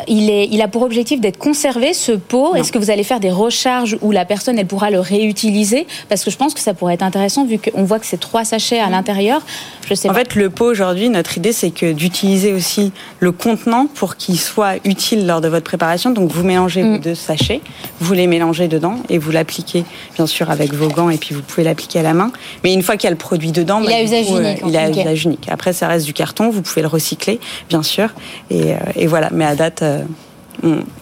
il, 0.06 0.30
est, 0.30 0.48
il 0.50 0.62
a 0.62 0.68
pour 0.68 0.82
objectif 0.82 1.20
d'être 1.20 1.38
conservé, 1.38 1.92
ce 1.92 2.12
pot. 2.12 2.54
Est-ce 2.54 2.70
que 2.70 2.78
vous 2.78 2.90
allez 2.90 3.02
faire 3.02 3.20
des 3.20 3.30
recharges 3.30 3.98
où 4.00 4.12
la 4.12 4.24
personne 4.24 4.58
elle 4.58 4.66
pourra 4.66 4.90
le 4.90 5.00
réutiliser? 5.00 5.86
Parce 6.08 6.24
que 6.24 6.30
je 6.30 6.36
pense 6.36 6.54
que 6.54 6.60
ça 6.60 6.74
pourrait 6.74 6.94
être 6.94 7.02
intéressant 7.02 7.44
vu 7.44 7.58
qu'on 7.58 7.84
voit 7.84 7.98
que 7.98 8.06
c'est 8.06 8.20
trois 8.20 8.44
sachets 8.44 8.78
à 8.78 8.88
l'intérieur. 8.88 9.42
Je 9.88 9.94
sais 9.94 10.08
en 10.08 10.14
fait, 10.14 10.34
le 10.34 10.50
pot 10.50 10.66
aujourd'hui, 10.66 11.08
notre 11.08 11.36
idée 11.38 11.52
c'est 11.52 11.70
que 11.70 11.92
d'utiliser 11.92 12.52
aussi 12.52 12.92
le 13.20 13.32
contenant 13.32 13.86
pour 13.86 14.16
qu'il 14.16 14.38
soit 14.38 14.74
utile 14.84 15.26
lors 15.26 15.40
de 15.40 15.48
votre 15.48 15.64
préparation. 15.64 16.10
Donc 16.10 16.30
vous 16.30 16.44
mélangez 16.44 16.82
vos 16.82 16.96
mm. 16.96 17.00
deux 17.00 17.14
sachets, 17.14 17.60
vous 18.00 18.14
les 18.14 18.26
mélangez 18.26 18.68
dedans 18.68 18.96
et 19.08 19.18
vous 19.18 19.30
l'appliquez 19.30 19.84
bien 20.14 20.26
sûr 20.26 20.50
avec 20.50 20.72
vos 20.74 20.88
gants 20.88 21.10
et 21.10 21.16
puis 21.16 21.34
vous 21.34 21.42
pouvez 21.42 21.64
l'appliquer 21.64 22.00
à 22.00 22.02
la 22.02 22.14
main. 22.14 22.30
Mais 22.62 22.72
une 22.72 22.82
fois 22.82 22.96
qu'il 22.96 23.04
y 23.04 23.08
a 23.08 23.12
le 23.12 23.16
produit 23.16 23.52
dedans, 23.52 23.80
il 23.82 23.88
bah, 23.88 23.96
a 23.96 24.02
usage 24.02 24.28
unique. 24.30 24.62
il 24.66 24.76
a 24.76 24.90
usage 24.90 25.24
unique. 25.24 25.48
Après, 25.50 25.72
ça 25.72 25.88
reste 25.88 26.06
du 26.06 26.12
carton, 26.12 26.50
vous 26.50 26.62
pouvez 26.62 26.82
le 26.82 26.88
recycler 26.88 27.40
bien 27.68 27.82
sûr. 27.82 28.10
Et, 28.50 28.72
euh, 28.72 28.76
et 28.94 29.06
voilà. 29.06 29.30
Mais 29.32 29.44
à 29.44 29.54
date 29.54 29.82
euh, 29.88 30.04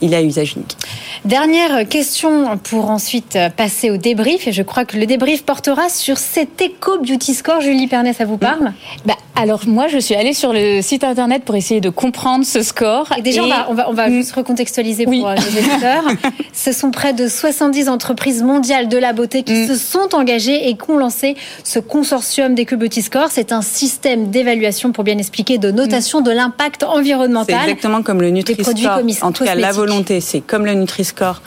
il 0.00 0.14
a 0.14 0.22
usage 0.22 0.54
unique. 0.54 0.76
Dernière 1.24 1.88
question 1.88 2.56
pour 2.58 2.90
ensuite 2.90 3.36
passer 3.56 3.90
au 3.90 3.96
débrief. 3.96 4.46
Et 4.46 4.52
je 4.52 4.62
crois 4.62 4.84
que 4.84 4.96
le 4.96 5.06
débrief 5.06 5.44
portera 5.44 5.88
sur 5.88 6.18
cet 6.18 6.62
Eco 6.62 6.98
Beauty 6.98 7.34
Score. 7.34 7.60
Julie 7.60 7.88
Pernet, 7.88 8.12
ça 8.12 8.24
vous 8.24 8.36
parle 8.36 8.72
bah, 9.04 9.14
Alors, 9.34 9.62
moi, 9.66 9.88
je 9.88 9.98
suis 9.98 10.14
allée 10.14 10.34
sur 10.34 10.52
le 10.52 10.80
site 10.82 11.04
internet 11.04 11.42
pour 11.44 11.56
essayer 11.56 11.80
de 11.80 11.90
comprendre 11.90 12.44
ce 12.44 12.62
score. 12.62 13.08
Et 13.18 13.22
déjà, 13.22 13.42
on 13.68 13.74
va, 13.74 13.90
on 13.90 13.92
va, 13.92 14.08
juste 14.08 14.32
recontextualiser 14.32 15.04
pour 15.04 15.28
euh, 15.28 15.34
les 15.34 15.58
éditeurs. 15.58 16.04
ce 16.52 16.72
sont 16.72 16.90
près 16.90 17.12
de 17.12 17.28
70 17.28 17.88
entreprises 17.88 18.42
mondiales 18.42 18.88
de 18.88 18.96
la 18.96 19.12
beauté 19.12 19.42
qui 19.42 19.64
mm. 19.64 19.66
se 19.66 19.76
sont 19.76 20.14
engagées 20.14 20.68
et 20.68 20.76
qui 20.76 20.90
ont 20.90 20.98
lancé 20.98 21.36
ce 21.64 21.78
consortium 21.78 22.54
d'Eco 22.54 22.76
Beauty 22.76 23.02
Score. 23.02 23.28
C'est 23.30 23.52
un 23.52 23.62
système 23.62 24.30
d'évaluation, 24.30 24.92
pour 24.92 25.02
bien 25.02 25.18
expliquer, 25.18 25.58
de 25.58 25.70
notation 25.70 26.20
de 26.20 26.30
l'impact 26.30 26.84
environnemental. 26.84 27.56
C'est 27.64 27.70
exactement 27.70 28.02
comme 28.02 28.20
le 28.20 28.30
Nutri-Score. 28.30 29.00
Cas, 29.46 29.54
la 29.54 29.72
volonté, 29.72 30.20
c'est 30.20 30.40
comme 30.40 30.66
le 30.66 30.74
Nutri-Score 30.74 31.42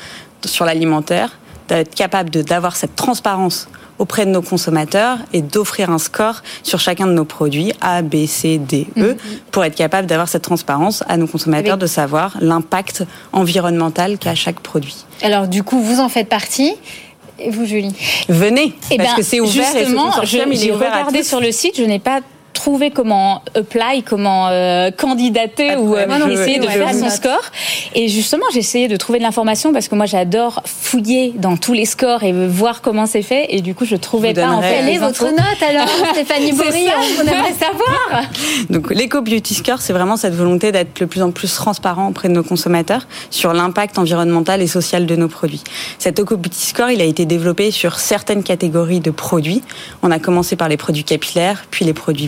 sur 0.46 0.66
l'alimentaire, 0.66 1.38
d'être 1.68 1.94
capable 1.94 2.30
d'avoir 2.30 2.76
cette 2.76 2.96
transparence 2.96 3.68
auprès 4.00 4.26
de 4.26 4.32
nos 4.32 4.42
consommateurs 4.42 5.18
et 5.34 5.42
d'offrir 5.42 5.90
un 5.92 5.98
score 6.00 6.42
sur 6.64 6.80
chacun 6.80 7.06
de 7.06 7.12
nos 7.12 7.26
produits 7.26 7.74
A, 7.82 8.02
B, 8.02 8.26
C, 8.26 8.58
D, 8.58 8.88
E, 8.98 9.02
mhm. 9.02 9.18
pour 9.52 9.64
être 9.66 9.76
capable 9.76 10.08
d'avoir 10.08 10.30
cette 10.30 10.42
transparence 10.42 11.04
à 11.08 11.18
nos 11.18 11.28
consommateurs, 11.28 11.78
de 11.78 11.86
savoir 11.86 12.38
l'impact 12.40 13.04
environnemental 13.34 14.18
qu'a 14.18 14.36
chaque 14.36 14.62
produit. 14.62 15.06
Alors 15.22 15.48
du 15.48 15.64
coup, 15.64 15.82
vous 15.82 16.00
en 16.00 16.10
faites 16.10 16.30
partie. 16.30 16.74
Et 17.42 17.52
vous, 17.52 17.66
Julie? 17.66 17.96
Venez, 18.28 18.64
et 18.64 18.74
eh 18.92 18.98
parce 18.98 19.12
ben, 19.12 19.16
que 19.16 19.22
c'est 19.22 19.40
ouvert. 19.40 19.66
Justement, 19.74 20.12
j'ai 20.24 20.72
regardé 20.72 21.24
sur 21.24 21.40
le 21.40 21.52
site, 21.52 21.78
je 21.78 21.84
n'ai 21.84 22.00
pas 22.00 22.20
trouver 22.60 22.92
comment 22.92 23.42
apply, 23.56 24.04
comment 24.04 24.50
euh, 24.50 24.92
candidater 24.92 25.78
ou 25.78 25.96
euh, 25.96 26.30
essayer 26.30 26.60
de 26.60 26.68
faire 26.68 26.94
son 26.94 27.10
score. 27.10 27.42
Et 27.96 28.10
justement, 28.10 28.44
j'ai 28.52 28.60
essayé 28.60 28.90
de 28.90 28.98
trouver 28.98 29.20
de 29.20 29.24
l'information 29.24 29.72
parce 29.72 29.88
que 29.88 29.96
moi, 29.96 30.06
j'adore 30.06 30.62
fouiller 30.66 31.34
dans 31.38 31.56
tous 31.56 31.72
les 31.72 31.86
scores 31.86 32.24
et 32.24 32.34
voir 32.34 32.82
comment 32.82 33.06
c'est 33.06 33.22
fait. 33.22 33.46
Et 33.50 33.62
du 33.62 33.76
coup, 33.76 33.86
je 33.86 33.96
trouvais 33.96 34.34
pas 34.34 34.50
en 34.50 34.62
fait. 34.62 34.76
Quelle 34.76 34.90
est 34.90 34.98
votre 34.98 35.24
note 35.24 35.64
alors, 35.70 35.88
Stéphanie 36.12 36.52
Bourri 36.52 36.88
On 37.20 37.22
aimerait 37.22 37.54
savoir. 37.54 38.24
Donc, 38.70 38.94
l'Eco 38.94 39.22
Beauty 39.22 39.54
Score, 39.54 39.80
c'est 39.80 39.94
vraiment 39.94 40.18
cette 40.18 40.36
volonté 40.36 40.74
d'être 40.74 41.00
de 41.00 41.06
plus 41.06 41.22
en 41.22 41.32
plus 41.32 41.54
transparent 41.54 42.10
auprès 42.10 42.28
de 42.28 42.34
nos 42.34 42.44
consommateurs 42.44 43.08
sur 43.30 43.54
l'impact 43.54 43.98
environnemental 43.98 44.62
et 44.62 44.68
social 44.68 45.06
de 45.06 45.16
nos 45.16 45.30
produits. 45.30 45.64
Cet 45.98 46.20
Eco 46.20 46.36
Beauty 46.36 46.66
Score, 46.66 46.92
il 46.92 47.00
a 47.00 47.06
été 47.06 47.26
développé 47.26 47.72
sur 47.72 48.00
certaines 48.00 48.44
catégories 48.44 49.00
de 49.00 49.12
produits. 49.12 49.62
On 50.02 50.12
a 50.12 50.20
commencé 50.20 50.58
par 50.58 50.68
les 50.68 50.78
produits 50.78 51.06
capillaires, 51.06 51.64
puis 51.72 51.86
les 51.86 51.94
produits 51.94 52.28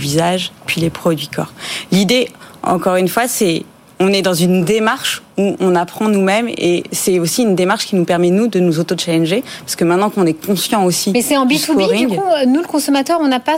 puis 0.65 0.81
les 0.81 0.89
produits 0.89 1.27
corps. 1.27 1.53
L'idée, 1.91 2.29
encore 2.63 2.95
une 2.95 3.07
fois, 3.07 3.27
c'est 3.27 3.63
on 4.01 4.11
est 4.11 4.23
dans 4.23 4.33
une 4.33 4.65
démarche 4.65 5.21
où 5.37 5.55
on 5.59 5.75
apprend 5.75 6.07
nous-mêmes 6.07 6.49
et 6.49 6.83
c'est 6.91 7.19
aussi 7.19 7.43
une 7.43 7.55
démarche 7.55 7.85
qui 7.85 7.95
nous 7.95 8.03
permet 8.03 8.31
nous 8.31 8.47
de 8.47 8.59
nous 8.59 8.79
auto-challenger 8.79 9.43
parce 9.59 9.75
que 9.75 9.85
maintenant 9.85 10.09
qu'on 10.09 10.25
est 10.25 10.33
conscient 10.33 10.83
aussi. 10.83 11.11
Mais 11.11 11.21
c'est 11.21 11.37
en 11.37 11.45
B2B 11.45 11.97
du 11.97 12.07
coup, 12.07 12.23
nous 12.47 12.61
le 12.61 12.67
consommateur, 12.67 13.19
on 13.21 13.27
n'a 13.27 13.39
pas 13.39 13.57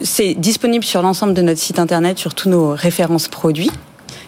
C'est 0.00 0.34
disponible 0.34 0.84
sur 0.84 1.02
l'ensemble 1.02 1.34
de 1.34 1.42
notre 1.42 1.60
site 1.60 1.78
internet, 1.78 2.18
sur 2.18 2.34
tous 2.34 2.48
nos 2.48 2.70
références 2.70 3.28
produits. 3.28 3.70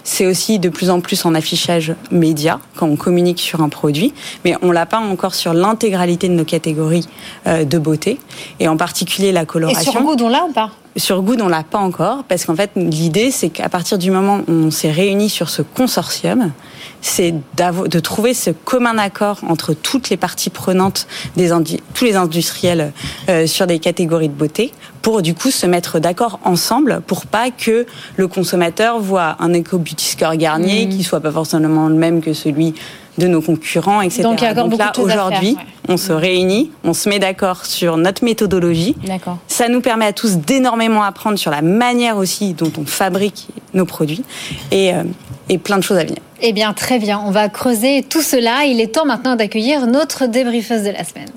c'est 0.04 0.26
aussi 0.26 0.58
de 0.58 0.68
plus 0.68 0.90
en 0.90 1.00
plus 1.00 1.24
en 1.24 1.34
affichage 1.34 1.94
média 2.10 2.60
quand 2.76 2.86
on 2.86 2.96
communique 2.96 3.40
sur 3.40 3.62
un 3.62 3.70
produit, 3.70 4.12
mais 4.44 4.56
on 4.60 4.72
l'a 4.72 4.86
pas 4.86 4.98
encore 4.98 5.34
sur 5.34 5.54
l'intégralité 5.54 6.28
de 6.28 6.34
nos 6.34 6.44
catégories 6.44 7.08
euh, 7.46 7.64
de 7.64 7.78
beauté 7.78 8.18
et 8.60 8.68
en 8.68 8.76
particulier 8.76 9.32
la 9.32 9.46
coloration. 9.46 9.80
Et 9.80 9.92
sur 9.92 10.02
Good, 10.02 10.20
on 10.20 10.28
l'a 10.28 10.44
ou 10.44 10.52
pas? 10.52 10.70
Sur 10.96 11.22
Good, 11.22 11.42
on 11.42 11.48
l'a 11.48 11.62
pas 11.62 11.78
encore 11.78 12.24
parce 12.24 12.44
qu'en 12.44 12.56
fait, 12.56 12.70
l'idée, 12.76 13.30
c'est 13.30 13.50
qu'à 13.50 13.68
partir 13.68 13.98
du 13.98 14.10
moment 14.10 14.40
où 14.48 14.52
on 14.52 14.70
s'est 14.70 14.90
réunis 14.90 15.28
sur 15.28 15.50
ce 15.50 15.62
consortium, 15.62 16.52
c'est 17.00 17.34
de 17.56 18.00
trouver 18.00 18.34
ce 18.34 18.50
commun 18.50 18.98
accord 18.98 19.40
entre 19.48 19.74
toutes 19.74 20.10
les 20.10 20.16
parties 20.16 20.50
prenantes, 20.50 21.06
des 21.36 21.50
tous 21.94 22.04
les 22.04 22.16
industriels 22.16 22.92
euh, 23.28 23.46
sur 23.46 23.66
des 23.66 23.78
catégories 23.78 24.28
de 24.28 24.34
beauté, 24.34 24.72
pour 25.02 25.22
du 25.22 25.34
coup 25.34 25.50
se 25.50 25.66
mettre 25.66 25.98
d'accord 26.00 26.40
ensemble 26.44 27.00
pour 27.06 27.26
pas 27.26 27.50
que 27.50 27.86
le 28.16 28.28
consommateur 28.28 28.98
voit 28.98 29.36
un 29.38 29.52
Eco 29.54 29.78
Beauty 29.78 30.06
Score 30.06 30.36
Garnier 30.36 30.86
mmh. 30.86 30.88
qui 30.88 31.04
soit 31.04 31.20
pas 31.20 31.30
forcément 31.30 31.88
le 31.88 31.94
même 31.94 32.20
que 32.20 32.32
celui 32.32 32.74
de 33.18 33.26
nos 33.26 33.40
concurrents, 33.40 34.00
etc. 34.02 34.22
Donc, 34.22 34.40
Donc 34.54 34.78
là, 34.78 34.92
aujourd'hui, 34.98 35.56
on 35.88 35.96
se 35.96 36.12
réunit, 36.12 36.70
on 36.84 36.92
se 36.92 37.08
met 37.08 37.18
d'accord 37.18 37.64
sur 37.66 37.96
notre 37.96 38.24
méthodologie. 38.24 38.96
D'accord. 39.06 39.38
Ça 39.48 39.68
nous 39.68 39.80
permet 39.80 40.06
à 40.06 40.12
tous 40.12 40.36
d'énormément 40.36 41.02
apprendre 41.02 41.38
sur 41.38 41.50
la 41.50 41.62
manière 41.62 42.16
aussi 42.16 42.54
dont 42.54 42.72
on 42.78 42.84
fabrique 42.84 43.48
nos 43.74 43.86
produits 43.86 44.22
et, 44.70 44.92
euh, 44.92 45.04
et 45.48 45.58
plein 45.58 45.78
de 45.78 45.82
choses 45.82 45.98
à 45.98 46.04
venir. 46.04 46.18
Eh 46.42 46.52
bien, 46.52 46.72
très 46.74 46.98
bien. 46.98 47.20
On 47.24 47.30
va 47.30 47.48
creuser 47.48 48.02
tout 48.02 48.22
cela. 48.22 48.64
Il 48.66 48.80
est 48.80 48.94
temps 48.94 49.06
maintenant 49.06 49.36
d'accueillir 49.36 49.86
notre 49.86 50.26
débriefeuse 50.26 50.82
de 50.82 50.90
la 50.90 51.04
semaine. 51.04 51.30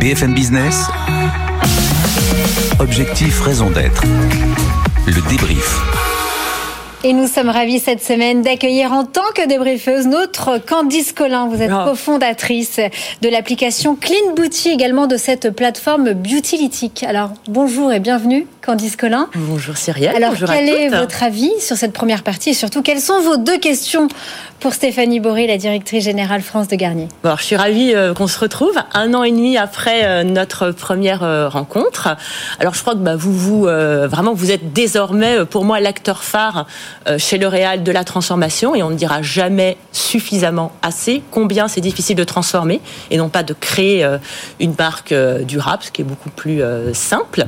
BFM 0.00 0.34
Business. 0.34 0.86
Objectif, 2.78 3.40
raison 3.40 3.70
d'être. 3.70 4.02
Le 5.06 5.28
débrief. 5.30 5.80
Et 7.06 7.12
nous 7.12 7.28
sommes 7.28 7.50
ravis 7.50 7.78
cette 7.78 8.02
semaine 8.02 8.42
d'accueillir 8.42 8.90
en 8.92 9.04
tant 9.04 9.30
que 9.32 9.46
débriefeuse 9.46 10.08
notre 10.08 10.58
Candice 10.58 11.12
Collin. 11.12 11.46
Vous 11.46 11.62
êtes 11.62 11.70
cofondatrice 11.70 12.80
de 13.22 13.28
l'application 13.28 13.94
Clean 13.94 14.34
Beauty, 14.34 14.70
également 14.70 15.06
de 15.06 15.16
cette 15.16 15.50
plateforme 15.50 16.14
Beautylytic. 16.14 17.04
Alors 17.04 17.30
bonjour 17.46 17.92
et 17.92 18.00
bienvenue 18.00 18.48
Candice 18.66 18.96
Collin. 18.96 19.28
Bonjour 19.36 19.76
Cyrielle. 19.76 20.16
Alors 20.16 20.32
quel 20.44 20.68
est 20.68 20.88
votre 20.88 21.22
avis 21.22 21.52
sur 21.60 21.76
cette 21.76 21.92
première 21.92 22.24
partie 22.24 22.50
et 22.50 22.52
surtout 22.52 22.82
quelles 22.82 23.00
sont 23.00 23.20
vos 23.20 23.36
deux 23.36 23.58
questions 23.58 24.08
pour 24.58 24.74
Stéphanie 24.74 25.20
Boré, 25.20 25.46
la 25.46 25.56
directrice 25.56 26.02
générale 26.02 26.42
France 26.42 26.66
de 26.66 26.74
Garnier? 26.74 27.06
Bon, 27.22 27.36
Je 27.36 27.44
suis 27.44 27.54
ravie 27.54 27.94
euh, 27.94 28.12
qu'on 28.12 28.26
se 28.26 28.40
retrouve 28.40 28.74
un 28.92 29.14
an 29.14 29.22
et 29.22 29.30
demi 29.30 29.56
après 29.56 30.04
euh, 30.04 30.24
notre 30.24 30.72
première 30.72 31.22
euh, 31.22 31.48
rencontre. 31.48 32.16
Alors 32.58 32.74
je 32.74 32.80
crois 32.80 32.94
que 32.94 32.98
bah, 32.98 33.14
vous, 33.14 33.32
vous 33.32 33.62
vraiment 33.66 34.34
vous 34.34 34.50
êtes 34.50 34.72
désormais 34.72 35.44
pour 35.44 35.64
moi 35.64 35.78
l'acteur 35.78 36.24
phare 36.24 36.66
chez 37.18 37.38
L'Oréal 37.38 37.84
de 37.84 37.92
la 37.92 38.02
transformation 38.02 38.74
et 38.74 38.82
on 38.82 38.90
ne 38.90 38.96
dira 38.96 39.22
jamais 39.22 39.76
suffisamment 39.92 40.72
assez 40.82 41.22
combien 41.30 41.68
c'est 41.68 41.80
difficile 41.80 42.16
de 42.16 42.24
transformer 42.24 42.80
et 43.12 43.16
non 43.16 43.28
pas 43.28 43.44
de 43.44 43.54
créer 43.54 44.04
une 44.58 44.74
marque 44.76 45.14
durable, 45.14 45.84
ce 45.84 45.92
qui 45.92 46.02
est 46.02 46.04
beaucoup 46.04 46.30
plus 46.30 46.62
simple. 46.92 47.46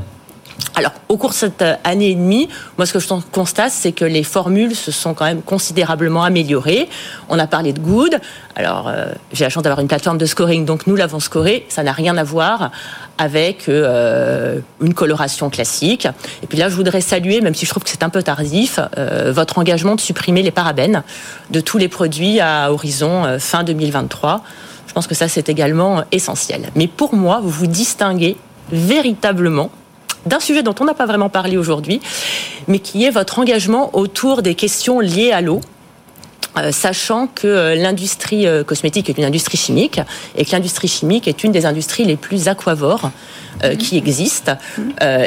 Alors, 0.74 0.92
au 1.08 1.16
cours 1.16 1.30
de 1.30 1.34
cette 1.34 1.64
année 1.84 2.10
et 2.10 2.14
demie, 2.14 2.48
moi, 2.76 2.86
ce 2.86 2.92
que 2.92 2.98
je 2.98 3.08
constate, 3.32 3.70
c'est 3.72 3.92
que 3.92 4.04
les 4.04 4.22
formules 4.22 4.74
se 4.74 4.90
sont 4.90 5.14
quand 5.14 5.24
même 5.24 5.42
considérablement 5.42 6.22
améliorées. 6.24 6.88
On 7.28 7.38
a 7.38 7.46
parlé 7.46 7.72
de 7.72 7.80
Good. 7.80 8.18
Alors, 8.56 8.92
j'ai 9.32 9.44
la 9.44 9.50
chance 9.50 9.62
d'avoir 9.62 9.80
une 9.80 9.88
plateforme 9.88 10.18
de 10.18 10.26
scoring, 10.26 10.64
donc 10.64 10.86
nous 10.86 10.96
l'avons 10.96 11.20
scoré. 11.20 11.64
Ça 11.68 11.82
n'a 11.82 11.92
rien 11.92 12.16
à 12.16 12.24
voir 12.24 12.70
avec 13.18 13.68
euh, 13.68 14.60
une 14.80 14.94
coloration 14.94 15.50
classique. 15.50 16.06
Et 16.42 16.46
puis 16.46 16.56
là, 16.56 16.68
je 16.68 16.76
voudrais 16.76 17.00
saluer, 17.00 17.40
même 17.40 17.54
si 17.54 17.66
je 17.66 17.70
trouve 17.70 17.82
que 17.82 17.90
c'est 17.90 18.04
un 18.04 18.08
peu 18.08 18.22
tardif, 18.22 18.78
euh, 18.96 19.32
votre 19.32 19.58
engagement 19.58 19.96
de 19.96 20.00
supprimer 20.00 20.42
les 20.42 20.52
parabènes 20.52 21.02
de 21.50 21.60
tous 21.60 21.78
les 21.78 21.88
produits 21.88 22.40
à 22.40 22.72
horizon 22.72 23.24
euh, 23.24 23.38
fin 23.38 23.64
2023. 23.64 24.42
Je 24.86 24.92
pense 24.92 25.06
que 25.06 25.14
ça, 25.14 25.28
c'est 25.28 25.48
également 25.48 26.04
essentiel. 26.12 26.70
Mais 26.76 26.86
pour 26.86 27.14
moi, 27.14 27.40
vous 27.42 27.50
vous 27.50 27.66
distinguez 27.66 28.36
véritablement 28.70 29.70
d'un 30.26 30.40
sujet 30.40 30.62
dont 30.62 30.74
on 30.80 30.84
n'a 30.84 30.94
pas 30.94 31.06
vraiment 31.06 31.28
parlé 31.28 31.56
aujourd'hui, 31.56 32.00
mais 32.66 32.78
qui 32.78 33.04
est 33.04 33.10
votre 33.10 33.38
engagement 33.38 33.96
autour 33.96 34.42
des 34.42 34.54
questions 34.54 35.00
liées 35.00 35.32
à 35.32 35.40
l'eau 35.40 35.60
sachant 36.72 37.26
que 37.26 37.46
euh, 37.46 37.74
l'industrie 37.74 38.46
euh, 38.46 38.64
cosmétique 38.64 39.08
est 39.10 39.18
une 39.18 39.24
industrie 39.24 39.58
chimique 39.58 40.00
et 40.36 40.44
que 40.44 40.52
l'industrie 40.52 40.88
chimique 40.88 41.28
est 41.28 41.44
une 41.44 41.52
des 41.52 41.66
industries 41.66 42.04
les 42.04 42.16
plus 42.16 42.48
aquavores 42.48 43.10
qui 43.80 43.96
existent 43.96 44.56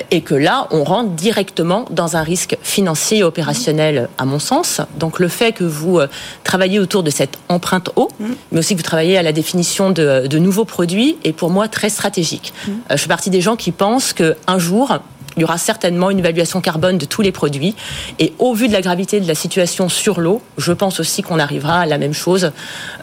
et 0.10 0.22
que 0.22 0.36
là, 0.36 0.68
on 0.72 0.86
rentre 0.86 1.10
directement 1.10 1.86
dans 1.90 2.16
un 2.16 2.24
risque 2.24 2.58
financier 2.64 3.18
et 3.18 3.24
opérationnel, 3.24 4.08
à 4.18 4.24
mon 4.24 4.40
sens. 4.40 4.80
Donc 4.98 5.20
le 5.20 5.28
fait 5.28 5.52
que 5.52 5.66
vous 5.66 6.00
travaillez 6.46 6.80
autour 6.80 7.04
de 7.04 7.10
cette 7.10 7.38
empreinte 7.50 7.90
eau, 7.98 8.10
mais 8.52 8.60
aussi 8.60 8.74
que 8.74 8.80
vous 8.80 8.84
travaillez 8.84 9.18
à 9.18 9.22
la 9.22 9.34
définition 9.34 9.92
de, 9.92 10.28
de 10.28 10.40
nouveaux 10.40 10.64
produits, 10.64 11.18
est 11.26 11.34
pour 11.34 11.50
moi 11.50 11.68
très 11.68 11.90
stratégique. 11.90 12.54
je 12.90 12.96
fais 12.96 13.10
partie 13.10 13.32
des 13.32 13.42
gens 13.42 13.58
qui 13.58 13.74
pensent 13.74 14.14
qu'un 14.14 14.60
jour, 14.60 15.02
il 15.38 15.42
y 15.42 15.44
aura 15.44 15.58
certainement 15.58 16.10
une 16.10 16.20
évaluation 16.20 16.62
carbone 16.62 16.98
de 16.98 17.06
tous 17.06 17.22
les 17.22 17.32
produits. 17.32 17.76
Et 18.20 18.34
au 18.40 18.54
vu 18.54 18.68
de 18.68 18.74
la 18.74 18.82
gravité 18.82 19.20
de 19.20 19.28
la 19.28 19.36
situation 19.36 19.90
sur 19.90 20.20
l'eau, 20.20 20.42
je 20.58 20.74
pense 20.74 21.00
aussi 21.00 21.22
qu'on 21.22 21.40
arrivera 21.40 21.82
à 21.82 21.86
la 21.86 21.98
même 21.98 22.14
chose 22.14 22.52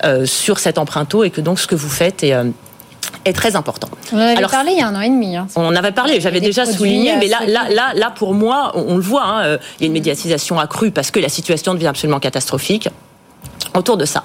euh, 0.05 0.27
sur 0.27 0.59
cette 0.59 0.79
empreinte 0.79 1.15
eau 1.15 1.25
et 1.25 1.31
que 1.31 1.41
donc 1.41 1.59
ce 1.59 1.67
que 1.67 1.75
vous 1.75 1.89
faites 1.89 2.23
est, 2.23 2.35
euh, 2.35 2.45
est 3.25 3.33
très 3.33 3.57
important. 3.57 3.89
On 4.13 4.17
en 4.17 4.21
avait 4.21 4.47
parlé 4.47 4.73
il 4.73 4.79
y 4.79 4.83
a 4.83 4.89
un 4.89 4.95
an 4.95 5.01
et 5.01 5.09
demi. 5.09 5.37
Hein. 5.37 5.47
On 5.57 5.67
en 5.67 5.77
avait 5.77 5.93
parlé, 5.93 6.21
j'avais 6.21 6.41
déjà 6.41 6.67
souligné, 6.67 7.17
mais 7.17 7.29
là, 7.29 7.41
là, 7.47 7.69
là, 7.71 7.93
là, 7.95 8.11
pour 8.11 8.35
moi, 8.35 8.73
on, 8.75 8.97
le 8.97 9.03
voit, 9.03 9.25
hein, 9.25 9.45
euh, 9.45 9.59
il 9.79 9.83
y 9.83 9.85
a 9.85 9.87
une 9.87 9.93
médiatisation 9.93 10.59
accrue 10.59 10.91
parce 10.91 11.11
que 11.11 11.21
la 11.21 11.29
situation 11.29 11.75
devient 11.75 11.87
absolument 11.87 12.21
catastrophique 12.21 12.89
autour 13.75 13.97
de 13.97 14.05
ça. 14.05 14.25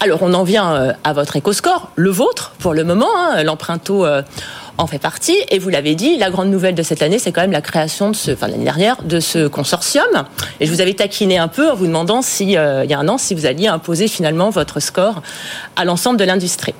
Alors 0.00 0.22
on 0.22 0.34
en 0.34 0.42
vient 0.42 0.94
à 1.04 1.12
votre 1.12 1.36
éco-score, 1.36 1.90
le 1.94 2.10
vôtre 2.10 2.52
pour 2.58 2.74
le 2.74 2.84
moment, 2.84 3.06
hein, 3.16 3.42
l'empreinte 3.42 3.88
eau 3.90 4.04
en 4.78 4.86
fait 4.86 4.98
partie. 4.98 5.36
Et 5.50 5.58
vous 5.58 5.68
l'avez 5.68 5.94
dit, 5.94 6.16
la 6.16 6.30
grande 6.30 6.50
nouvelle 6.50 6.74
de 6.74 6.82
cette 6.82 7.02
année, 7.02 7.18
c'est 7.18 7.32
quand 7.32 7.40
même 7.40 7.52
la 7.52 7.60
création 7.60 8.10
de 8.10 8.16
ce, 8.16 8.30
enfin 8.32 8.48
l'année 8.48 8.64
dernière, 8.64 9.02
de 9.02 9.20
ce 9.20 9.46
consortium. 9.46 10.24
Et 10.60 10.66
je 10.66 10.72
vous 10.72 10.80
avais 10.80 10.94
taquiné 10.94 11.38
un 11.38 11.48
peu 11.48 11.70
en 11.70 11.74
vous 11.74 11.86
demandant 11.86 12.22
si, 12.22 12.56
euh, 12.56 12.84
il 12.84 12.90
y 12.90 12.94
a 12.94 12.98
un 12.98 13.08
an, 13.08 13.18
si 13.18 13.34
vous 13.34 13.46
alliez 13.46 13.68
imposer 13.68 14.08
finalement 14.08 14.50
votre 14.50 14.80
score 14.80 15.22
à 15.76 15.84
l'ensemble 15.84 16.18
de 16.18 16.24
l'industrie. 16.24 16.74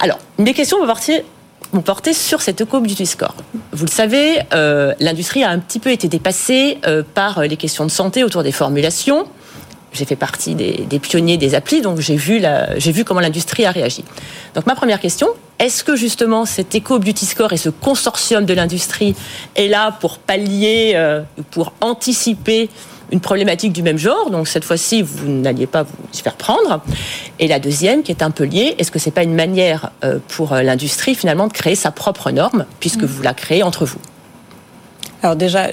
Alors, 0.00 0.18
mes 0.38 0.54
questions 0.54 0.78
vont 0.78 0.86
porter, 0.86 1.24
vont 1.72 1.82
porter 1.82 2.12
sur 2.12 2.40
cet 2.40 2.60
Eco 2.60 2.80
Beauty 2.80 3.06
Score. 3.06 3.34
Vous 3.72 3.86
le 3.86 3.90
savez, 3.90 4.40
euh, 4.54 4.94
l'industrie 5.00 5.42
a 5.42 5.50
un 5.50 5.58
petit 5.58 5.78
peu 5.78 5.90
été 5.90 6.08
dépassée 6.08 6.78
euh, 6.86 7.02
par 7.14 7.42
les 7.42 7.56
questions 7.56 7.84
de 7.84 7.90
santé 7.90 8.24
autour 8.24 8.42
des 8.42 8.52
formulations 8.52 9.26
j'ai 9.92 10.04
fait 10.04 10.16
partie 10.16 10.54
des, 10.54 10.98
pionniers 10.98 11.38
des 11.38 11.54
applis, 11.54 11.80
donc 11.80 12.00
j'ai 12.00 12.16
vu, 12.16 12.42
j'ai 12.76 12.92
vu 12.92 13.04
comment 13.04 13.20
l'industrie 13.20 13.64
a 13.64 13.70
réagi. 13.70 14.04
Donc 14.54 14.66
ma 14.66 14.74
première 14.74 15.00
question, 15.00 15.28
est-ce 15.58 15.84
que 15.84 15.96
justement 15.96 16.44
cet 16.44 16.74
Eco 16.74 16.98
Beauty 16.98 17.26
Score 17.26 17.52
et 17.52 17.56
ce 17.56 17.70
consortium 17.70 18.44
de 18.44 18.54
l'industrie 18.54 19.14
est 19.54 19.68
là 19.68 19.92
pour 19.92 20.18
pallier, 20.18 20.92
euh, 20.94 21.22
pour 21.50 21.72
anticiper 21.80 22.68
une 23.12 23.20
problématique 23.20 23.72
du 23.72 23.82
même 23.82 23.98
genre, 23.98 24.30
donc 24.30 24.48
cette 24.48 24.64
fois-ci, 24.64 25.02
vous 25.02 25.28
n'alliez 25.28 25.66
pas 25.66 25.84
vous 25.84 25.92
faire 26.12 26.34
prendre. 26.34 26.82
Et 27.38 27.46
la 27.46 27.60
deuxième, 27.60 28.02
qui 28.02 28.10
est 28.10 28.22
un 28.22 28.32
peu 28.32 28.44
liée, 28.44 28.74
est-ce 28.78 28.90
que 28.90 28.98
c'est 28.98 29.12
pas 29.12 29.22
une 29.22 29.34
manière 29.34 29.90
euh, 30.04 30.18
pour 30.28 30.52
euh, 30.52 30.62
l'industrie 30.62 31.14
finalement 31.14 31.46
de 31.46 31.52
créer 31.52 31.76
sa 31.76 31.92
propre 31.92 32.30
norme, 32.32 32.66
puisque 32.80 33.02
mm. 33.02 33.06
vous 33.06 33.22
la 33.22 33.32
créez 33.32 33.62
entre 33.62 33.84
vous? 33.84 34.00
Alors 35.22 35.36
déjà, 35.36 35.70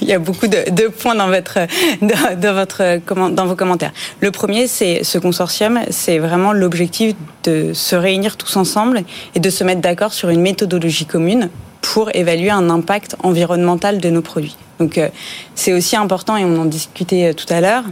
il 0.00 0.08
y 0.08 0.12
a 0.12 0.18
beaucoup 0.18 0.46
de, 0.46 0.88
points 0.88 1.14
dans 1.14 1.28
votre, 1.28 1.58
dans, 2.02 2.54
votre, 2.54 3.30
dans 3.30 3.46
vos 3.46 3.56
commentaires. 3.56 3.92
Le 4.20 4.30
premier, 4.30 4.66
c'est 4.66 5.04
ce 5.04 5.18
consortium, 5.18 5.80
c'est 5.90 6.18
vraiment 6.18 6.52
l'objectif 6.52 7.14
de 7.44 7.72
se 7.72 7.96
réunir 7.96 8.36
tous 8.36 8.56
ensemble 8.56 9.02
et 9.34 9.40
de 9.40 9.50
se 9.50 9.64
mettre 9.64 9.80
d'accord 9.80 10.12
sur 10.12 10.28
une 10.28 10.40
méthodologie 10.40 11.06
commune 11.06 11.50
pour 11.80 12.10
évaluer 12.14 12.50
un 12.50 12.70
impact 12.70 13.16
environnemental 13.22 13.98
de 13.98 14.10
nos 14.10 14.22
produits. 14.22 14.56
Donc 14.78 14.98
euh, 14.98 15.08
c'est 15.54 15.72
aussi 15.72 15.96
important, 15.96 16.36
et 16.36 16.44
on 16.44 16.60
en 16.60 16.64
discutait 16.64 17.30
euh, 17.30 17.32
tout 17.34 17.52
à 17.52 17.60
l'heure, 17.60 17.84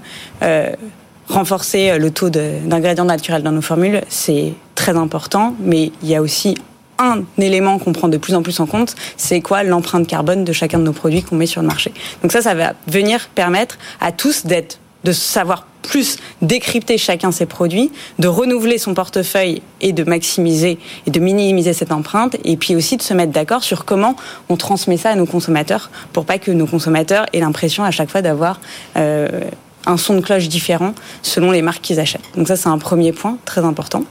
euh, 0.43 0.71
renforcer 1.29 1.99
le 1.99 2.11
taux 2.11 2.31
d'ingrédients 2.31 3.05
naturels 3.05 3.43
dans 3.43 3.53
nos 3.53 3.63
formules, 3.63 4.01
c'est 4.09 4.55
très 4.75 4.97
important, 4.97 5.55
mais 5.61 5.93
il 6.03 6.09
y 6.09 6.17
a 6.17 6.23
aussi 6.23 6.57
un 7.03 7.25
élément 7.39 7.79
qu'on 7.79 7.93
prend 7.93 8.09
de 8.09 8.17
plus 8.17 8.35
en 8.35 8.43
plus 8.43 8.61
en 8.61 8.67
compte, 8.67 8.95
c'est 9.17 9.41
quoi 9.41 9.63
l'empreinte 9.63 10.07
carbone 10.07 10.45
de 10.45 10.53
chacun 10.53 10.79
de 10.79 10.85
nos 10.85 10.93
produits 10.93 11.23
qu'on 11.23 11.37
met 11.37 11.47
sur 11.47 11.61
le 11.61 11.67
marché. 11.67 11.93
Donc 12.23 12.33
ça, 12.33 12.43
ça 12.43 12.55
va 12.55 12.73
venir 12.87 13.29
permettre 13.35 13.79
à 14.01 14.13
tous 14.13 14.47
d'être 14.47 14.79
de 15.05 15.13
savoir 15.13 15.67
plus 15.83 16.19
décrypter 16.43 16.97
chacun 16.97 17.33
ses 17.33 17.47
produits, 17.47 17.91
de 18.19 18.29
renouveler 18.29 18.79
son 18.79 18.95
portefeuille 18.95 19.63
et 19.81 19.93
de 19.93 20.05
maximiser 20.05 20.79
et 21.07 21.11
de 21.11 21.21
minimiser 21.21 21.73
cette 21.73 21.93
empreinte, 21.93 22.37
et 22.45 22.57
puis 22.57 22.77
aussi 22.77 22.97
de 22.97 23.03
se 23.03 23.13
mettre 23.13 23.33
d'accord 23.33 23.65
sur 23.65 23.85
comment 23.85 24.17
on 24.49 24.57
transmet 24.57 24.97
ça 24.97 25.11
à 25.11 25.15
nos 25.17 25.27
consommateurs 25.27 25.91
pour 26.13 26.25
pas 26.25 26.39
que 26.39 26.51
nos 26.51 26.67
consommateurs 26.67 27.27
aient 27.33 27.41
l'impression 27.41 27.83
à 27.85 27.91
chaque 27.91 28.11
fois 28.11 28.23
d'avoir 28.23 28.61
euh, 28.97 29.29
un 29.87 29.97
son 29.97 30.15
de 30.15 30.21
cloche 30.21 30.49
différent 30.49 30.95
selon 31.23 31.51
les 31.51 31.63
marques 31.63 31.83
qu'ils 31.83 32.01
achètent. 32.01 32.21
Donc 32.37 32.49
ça, 32.49 32.57
c'est 32.57 32.69
un 32.69 32.79
premier 32.79 33.13
point 33.13 33.39
très 33.45 33.65
important. 33.65 34.05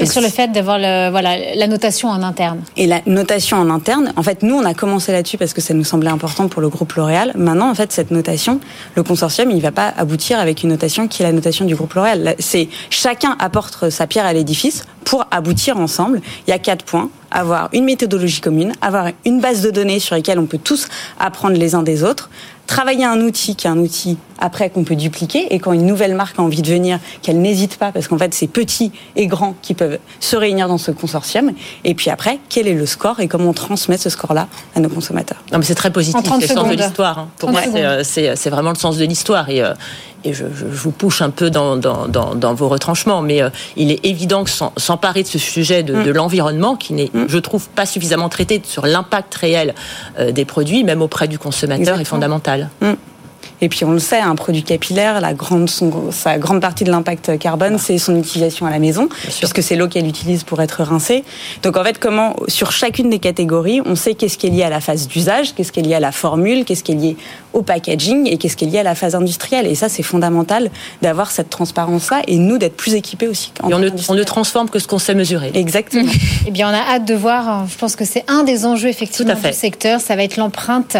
Et 0.00 0.06
sur 0.06 0.20
le 0.20 0.28
fait 0.28 0.48
d'avoir 0.48 0.78
voilà, 0.78 1.54
la 1.54 1.66
notation 1.66 2.08
en 2.08 2.22
interne. 2.22 2.60
Et 2.76 2.86
la 2.86 3.00
notation 3.06 3.58
en 3.58 3.70
interne, 3.70 4.12
en 4.16 4.22
fait, 4.22 4.42
nous, 4.42 4.54
on 4.54 4.64
a 4.64 4.74
commencé 4.74 5.12
là-dessus 5.12 5.38
parce 5.38 5.52
que 5.52 5.60
ça 5.60 5.74
nous 5.74 5.84
semblait 5.84 6.10
important 6.10 6.48
pour 6.48 6.62
le 6.62 6.68
groupe 6.68 6.92
L'Oréal. 6.94 7.32
Maintenant, 7.34 7.70
en 7.70 7.74
fait, 7.74 7.92
cette 7.92 8.10
notation, 8.10 8.60
le 8.94 9.02
consortium, 9.02 9.50
il 9.50 9.56
ne 9.56 9.62
va 9.62 9.72
pas 9.72 9.92
aboutir 9.96 10.38
avec 10.38 10.62
une 10.62 10.70
notation 10.70 11.08
qui 11.08 11.22
est 11.22 11.26
la 11.26 11.32
notation 11.32 11.64
du 11.64 11.74
groupe 11.74 11.94
L'Oréal. 11.94 12.34
C'est 12.38 12.68
chacun 12.88 13.36
apporte 13.38 13.90
sa 13.90 14.06
pierre 14.06 14.26
à 14.26 14.32
l'édifice 14.32 14.84
pour 15.04 15.26
aboutir 15.30 15.78
ensemble. 15.78 16.20
Il 16.46 16.50
y 16.50 16.54
a 16.54 16.58
quatre 16.58 16.84
points 16.84 17.10
avoir 17.30 17.68
une 17.72 17.84
méthodologie 17.84 18.40
commune, 18.40 18.72
avoir 18.80 19.10
une 19.24 19.40
base 19.40 19.62
de 19.62 19.70
données 19.70 20.00
sur 20.00 20.16
lesquelles 20.16 20.38
on 20.38 20.46
peut 20.46 20.58
tous 20.58 20.88
apprendre 21.18 21.56
les 21.56 21.74
uns 21.74 21.82
des 21.82 22.02
autres, 22.02 22.30
travailler 22.70 23.04
un 23.04 23.20
outil 23.20 23.56
qui 23.56 23.66
est 23.66 23.70
un 23.70 23.78
outil 23.78 24.16
après 24.38 24.70
qu'on 24.70 24.84
peut 24.84 24.96
dupliquer 24.96 25.52
et 25.52 25.58
quand 25.58 25.72
une 25.72 25.84
nouvelle 25.84 26.14
marque 26.14 26.38
a 26.38 26.42
envie 26.42 26.62
de 26.62 26.70
venir, 26.70 26.98
qu'elle 27.20 27.40
n'hésite 27.40 27.76
pas 27.76 27.92
parce 27.92 28.08
qu'en 28.08 28.16
fait 28.16 28.32
c'est 28.32 28.46
petits 28.46 28.92
et 29.16 29.26
grands 29.26 29.54
qui 29.60 29.74
peuvent 29.74 29.98
se 30.20 30.36
réunir 30.36 30.68
dans 30.68 30.78
ce 30.78 30.92
consortium. 30.92 31.52
Et 31.84 31.94
puis 31.94 32.10
après, 32.10 32.38
quel 32.48 32.68
est 32.68 32.74
le 32.74 32.86
score 32.86 33.20
et 33.20 33.28
comment 33.28 33.50
on 33.50 33.52
transmet 33.52 33.98
ce 33.98 34.08
score-là 34.08 34.48
à 34.76 34.80
nos 34.80 34.88
consommateurs? 34.88 35.42
Non 35.52 35.58
mais 35.58 35.64
c'est 35.64 35.74
très 35.74 35.90
positif, 35.90 36.20
c'est 36.24 36.40
le 36.40 36.46
sens 36.46 36.68
de 36.68 36.76
l'histoire. 36.76 37.18
Hein. 37.18 37.28
Pour 37.38 37.50
moi, 37.50 37.60
euh, 37.74 38.02
c'est 38.04 38.50
vraiment 38.50 38.70
le 38.70 38.78
sens 38.78 38.96
de 38.96 39.04
l'histoire 39.04 39.50
et 39.50 39.62
euh, 39.62 39.74
et 40.22 40.34
je, 40.34 40.44
je, 40.54 40.66
vous 40.66 40.90
pousse 40.90 41.22
un 41.22 41.30
peu 41.30 41.48
dans, 41.48 41.78
dans, 41.78 42.06
dans, 42.06 42.34
dans 42.34 42.52
vos 42.52 42.68
retranchements, 42.68 43.22
mais 43.22 43.40
euh, 43.40 43.48
il 43.76 43.90
est 43.90 44.04
évident 44.04 44.44
que 44.44 44.50
s'emparer 44.50 45.22
de 45.22 45.28
ce 45.28 45.38
sujet 45.38 45.82
de, 45.82 45.94
de 45.94 46.10
mm. 46.10 46.14
l'environnement, 46.14 46.76
qui 46.76 46.92
n'est, 46.92 47.10
mm. 47.14 47.24
je 47.26 47.38
trouve, 47.38 47.70
pas 47.70 47.86
suffisamment 47.86 48.28
traité 48.28 48.60
sur 48.62 48.84
l'impact 48.84 49.34
réel 49.36 49.74
des 50.30 50.44
produits, 50.44 50.84
même 50.84 51.00
auprès 51.00 51.26
du 51.26 51.38
consommateur, 51.38 51.98
est 51.98 52.04
fondamental. 52.04 52.59
Mm. 52.80 52.94
Et 53.62 53.68
puis 53.68 53.84
on 53.84 53.92
le 53.92 53.98
sait, 53.98 54.20
un 54.20 54.34
produit 54.34 54.62
capillaire, 54.62 55.20
la 55.20 55.34
grande, 55.34 55.68
son, 55.68 56.10
sa 56.10 56.38
grande 56.38 56.60
partie 56.60 56.84
de 56.84 56.90
l'impact 56.90 57.38
carbone, 57.38 57.78
c'est 57.78 57.98
son 57.98 58.16
utilisation 58.16 58.66
à 58.66 58.70
la 58.70 58.78
maison, 58.78 59.08
puisque 59.38 59.62
c'est 59.62 59.76
l'eau 59.76 59.88
qu'elle 59.88 60.06
utilise 60.06 60.44
pour 60.44 60.60
être 60.62 60.82
rincée. 60.82 61.24
Donc 61.62 61.76
en 61.76 61.84
fait, 61.84 61.98
comment 61.98 62.36
sur 62.48 62.72
chacune 62.72 63.10
des 63.10 63.18
catégories, 63.18 63.82
on 63.84 63.96
sait 63.96 64.14
qu'est-ce 64.14 64.38
qui 64.38 64.46
est 64.46 64.50
lié 64.50 64.62
à 64.62 64.70
la 64.70 64.80
phase 64.80 65.08
d'usage, 65.08 65.54
qu'est-ce 65.54 65.72
qui 65.72 65.80
est 65.80 65.82
lié 65.82 65.94
à 65.94 66.00
la 66.00 66.12
formule, 66.12 66.64
qu'est-ce 66.64 66.82
qui 66.82 66.92
est 66.92 66.96
lié 66.96 67.16
au 67.52 67.62
packaging 67.62 68.26
et 68.26 68.38
qu'est-ce 68.38 68.56
qui 68.56 68.64
est 68.64 68.68
lié 68.68 68.78
à 68.78 68.82
la 68.82 68.94
phase 68.94 69.14
industrielle. 69.14 69.66
Et 69.66 69.74
ça, 69.74 69.88
c'est 69.88 70.02
fondamental 70.02 70.70
d'avoir 71.02 71.30
cette 71.30 71.50
transparence-là 71.50 72.22
et 72.26 72.38
nous 72.38 72.58
d'être 72.58 72.76
plus 72.76 72.94
équipés 72.94 73.28
aussi. 73.28 73.52
Et 73.68 73.74
on 73.74 73.78
ne, 73.78 73.90
on 74.08 74.14
ne, 74.14 74.24
transforme 74.24 74.70
que 74.70 74.78
ce 74.78 74.88
qu'on 74.88 74.98
sait 74.98 75.14
mesurer. 75.14 75.50
Exactement. 75.54 76.10
eh 76.46 76.50
bien, 76.50 76.70
on 76.70 76.74
a 76.74 76.94
hâte 76.94 77.04
de 77.04 77.14
voir. 77.14 77.66
Je 77.68 77.76
pense 77.76 77.96
que 77.96 78.04
c'est 78.04 78.24
un 78.28 78.42
des 78.42 78.64
enjeux 78.64 78.88
effectivement 78.88 79.34
du 79.34 79.52
secteur. 79.52 80.00
Ça 80.00 80.16
va 80.16 80.22
être 80.22 80.36
l'empreinte 80.36 80.96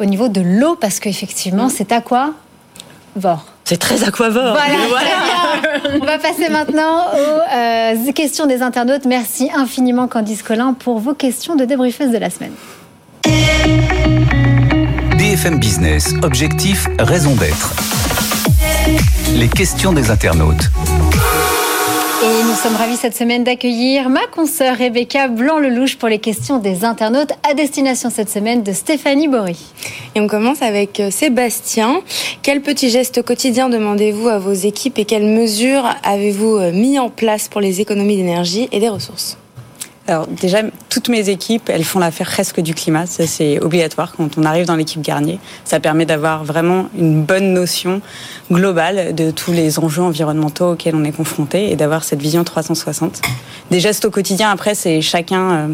au 0.00 0.04
niveau 0.04 0.28
de 0.28 0.40
l'eau 0.40 0.76
parce 0.76 0.98
qu'effectivement, 0.98 1.68
c'est 1.68 1.84
c'est 1.84 1.92
aquavore. 1.92 3.44
C'est 3.64 3.78
très 3.78 4.04
aquavore. 4.04 4.56
Voilà, 4.88 5.98
On 6.00 6.04
va 6.04 6.18
passer 6.18 6.48
maintenant 6.48 7.06
aux 7.12 7.54
euh, 7.54 8.12
questions 8.12 8.46
des 8.46 8.62
internautes. 8.62 9.04
Merci 9.04 9.50
infiniment 9.54 10.08
Candice 10.08 10.42
Collin 10.42 10.74
pour 10.74 10.98
vos 10.98 11.14
questions 11.14 11.56
de 11.56 11.64
débriefeuse 11.64 12.10
de 12.10 12.18
la 12.18 12.30
semaine. 12.30 12.52
BFM 15.34 15.58
Business, 15.58 16.14
objectif, 16.22 16.86
raison 17.00 17.34
d'être. 17.34 17.74
Les 19.34 19.48
questions 19.48 19.92
des 19.92 20.12
internautes. 20.12 20.70
Et 22.22 22.44
nous 22.44 22.54
sommes 22.54 22.76
ravis 22.76 22.96
cette 22.96 23.16
semaine 23.16 23.42
d'accueillir 23.42 24.10
ma 24.10 24.28
consoeur 24.28 24.76
Rebecca 24.76 25.26
Blanc-Lelouch 25.26 25.96
pour 25.96 26.08
les 26.08 26.20
questions 26.20 26.58
des 26.58 26.84
internautes 26.84 27.32
à 27.50 27.54
destination 27.54 28.10
cette 28.10 28.30
semaine 28.30 28.62
de 28.62 28.70
Stéphanie 28.70 29.26
Bory. 29.26 29.58
Et 30.14 30.20
on 30.20 30.28
commence 30.28 30.62
avec 30.62 31.00
euh, 31.00 31.10
Sébastien. 31.10 32.02
Quel 32.42 32.60
petit 32.60 32.88
geste 32.88 33.22
quotidien 33.22 33.68
demandez-vous 33.68 34.28
à 34.28 34.38
vos 34.38 34.52
équipes 34.52 35.00
et 35.00 35.04
quelles 35.04 35.26
mesures 35.26 35.96
avez-vous 36.04 36.58
euh, 36.58 36.70
mis 36.70 37.00
en 37.00 37.10
place 37.10 37.48
pour 37.48 37.60
les 37.60 37.80
économies 37.80 38.18
d'énergie 38.18 38.68
et 38.70 38.78
des 38.78 38.88
ressources? 38.88 39.36
Alors 40.06 40.26
déjà, 40.26 40.58
toutes 40.90 41.08
mes 41.08 41.30
équipes, 41.30 41.70
elles 41.70 41.84
font 41.84 41.98
l'affaire 41.98 42.26
presque 42.26 42.60
du 42.60 42.74
climat. 42.74 43.06
Ça, 43.06 43.26
c'est 43.26 43.58
obligatoire 43.60 44.12
quand 44.14 44.36
on 44.36 44.44
arrive 44.44 44.66
dans 44.66 44.76
l'équipe 44.76 45.00
Garnier. 45.00 45.38
Ça 45.64 45.80
permet 45.80 46.04
d'avoir 46.04 46.44
vraiment 46.44 46.88
une 46.98 47.22
bonne 47.22 47.54
notion 47.54 48.02
globale 48.52 49.14
de 49.14 49.30
tous 49.30 49.52
les 49.52 49.78
enjeux 49.78 50.02
environnementaux 50.02 50.72
auxquels 50.72 50.94
on 50.94 51.04
est 51.04 51.12
confronté 51.12 51.70
et 51.70 51.76
d'avoir 51.76 52.04
cette 52.04 52.20
vision 52.20 52.44
360. 52.44 53.22
Des 53.70 53.80
gestes 53.80 54.04
au 54.04 54.10
quotidien, 54.10 54.50
après, 54.50 54.74
c'est 54.74 55.00
chacun 55.00 55.52
euh, 55.52 55.68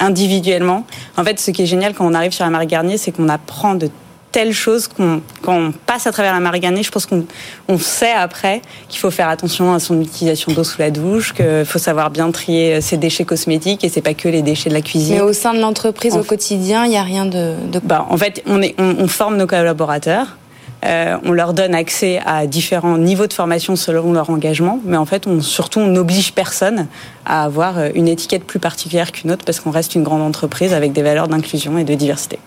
individuellement. 0.00 0.84
En 1.16 1.22
fait, 1.22 1.38
ce 1.38 1.52
qui 1.52 1.62
est 1.62 1.66
génial 1.66 1.94
quand 1.94 2.06
on 2.06 2.14
arrive 2.14 2.32
sur 2.32 2.44
la 2.44 2.50
marque 2.50 2.66
Garnier, 2.66 2.98
c'est 2.98 3.12
qu'on 3.12 3.28
apprend 3.28 3.76
de 3.76 3.90
telle 4.36 4.52
chose 4.52 4.86
qu'on, 4.86 5.22
quand 5.40 5.56
on 5.56 5.72
passe 5.72 6.06
à 6.06 6.12
travers 6.12 6.34
la 6.34 6.40
mariganée, 6.40 6.82
je 6.82 6.90
pense 6.90 7.06
qu'on 7.06 7.24
on 7.68 7.78
sait 7.78 8.12
après 8.12 8.60
qu'il 8.86 9.00
faut 9.00 9.10
faire 9.10 9.30
attention 9.30 9.72
à 9.72 9.78
son 9.78 9.98
utilisation 9.98 10.52
d'eau 10.52 10.62
sous 10.62 10.78
la 10.78 10.90
douche, 10.90 11.32
qu'il 11.32 11.64
faut 11.64 11.78
savoir 11.78 12.10
bien 12.10 12.30
trier 12.30 12.82
ses 12.82 12.98
déchets 12.98 13.24
cosmétiques 13.24 13.82
et 13.82 13.88
c'est 13.88 14.02
pas 14.02 14.12
que 14.12 14.28
les 14.28 14.42
déchets 14.42 14.68
de 14.68 14.74
la 14.74 14.82
cuisine. 14.82 15.14
Mais 15.14 15.20
au 15.22 15.32
sein 15.32 15.54
de 15.54 15.60
l'entreprise, 15.60 16.18
au 16.18 16.22
quotidien, 16.22 16.84
il 16.84 16.90
n'y 16.90 16.98
a 16.98 17.02
rien 17.02 17.24
de. 17.24 17.54
de... 17.72 17.78
Bah, 17.82 18.06
en 18.10 18.18
fait, 18.18 18.42
on, 18.46 18.60
est, 18.60 18.74
on, 18.78 19.08
forme 19.08 19.38
nos 19.38 19.46
collaborateurs. 19.46 20.36
Euh, 20.84 21.16
on 21.24 21.32
leur 21.32 21.54
donne 21.54 21.74
accès 21.74 22.20
à 22.26 22.46
différents 22.46 22.98
niveaux 22.98 23.26
de 23.26 23.32
formation 23.32 23.74
selon 23.74 24.12
leur 24.12 24.28
engagement, 24.28 24.80
mais 24.84 24.98
en 24.98 25.06
fait, 25.06 25.26
on, 25.26 25.40
surtout, 25.40 25.80
on 25.80 25.86
n'oblige 25.86 26.34
personne 26.34 26.88
à 27.24 27.42
avoir 27.42 27.86
une 27.94 28.06
étiquette 28.06 28.44
plus 28.44 28.58
particulière 28.58 29.12
qu'une 29.12 29.30
autre 29.30 29.46
parce 29.46 29.60
qu'on 29.60 29.70
reste 29.70 29.94
une 29.94 30.02
grande 30.02 30.20
entreprise 30.20 30.74
avec 30.74 30.92
des 30.92 31.00
valeurs 31.00 31.28
d'inclusion 31.28 31.78
et 31.78 31.84
de 31.84 31.94
diversité. 31.94 32.38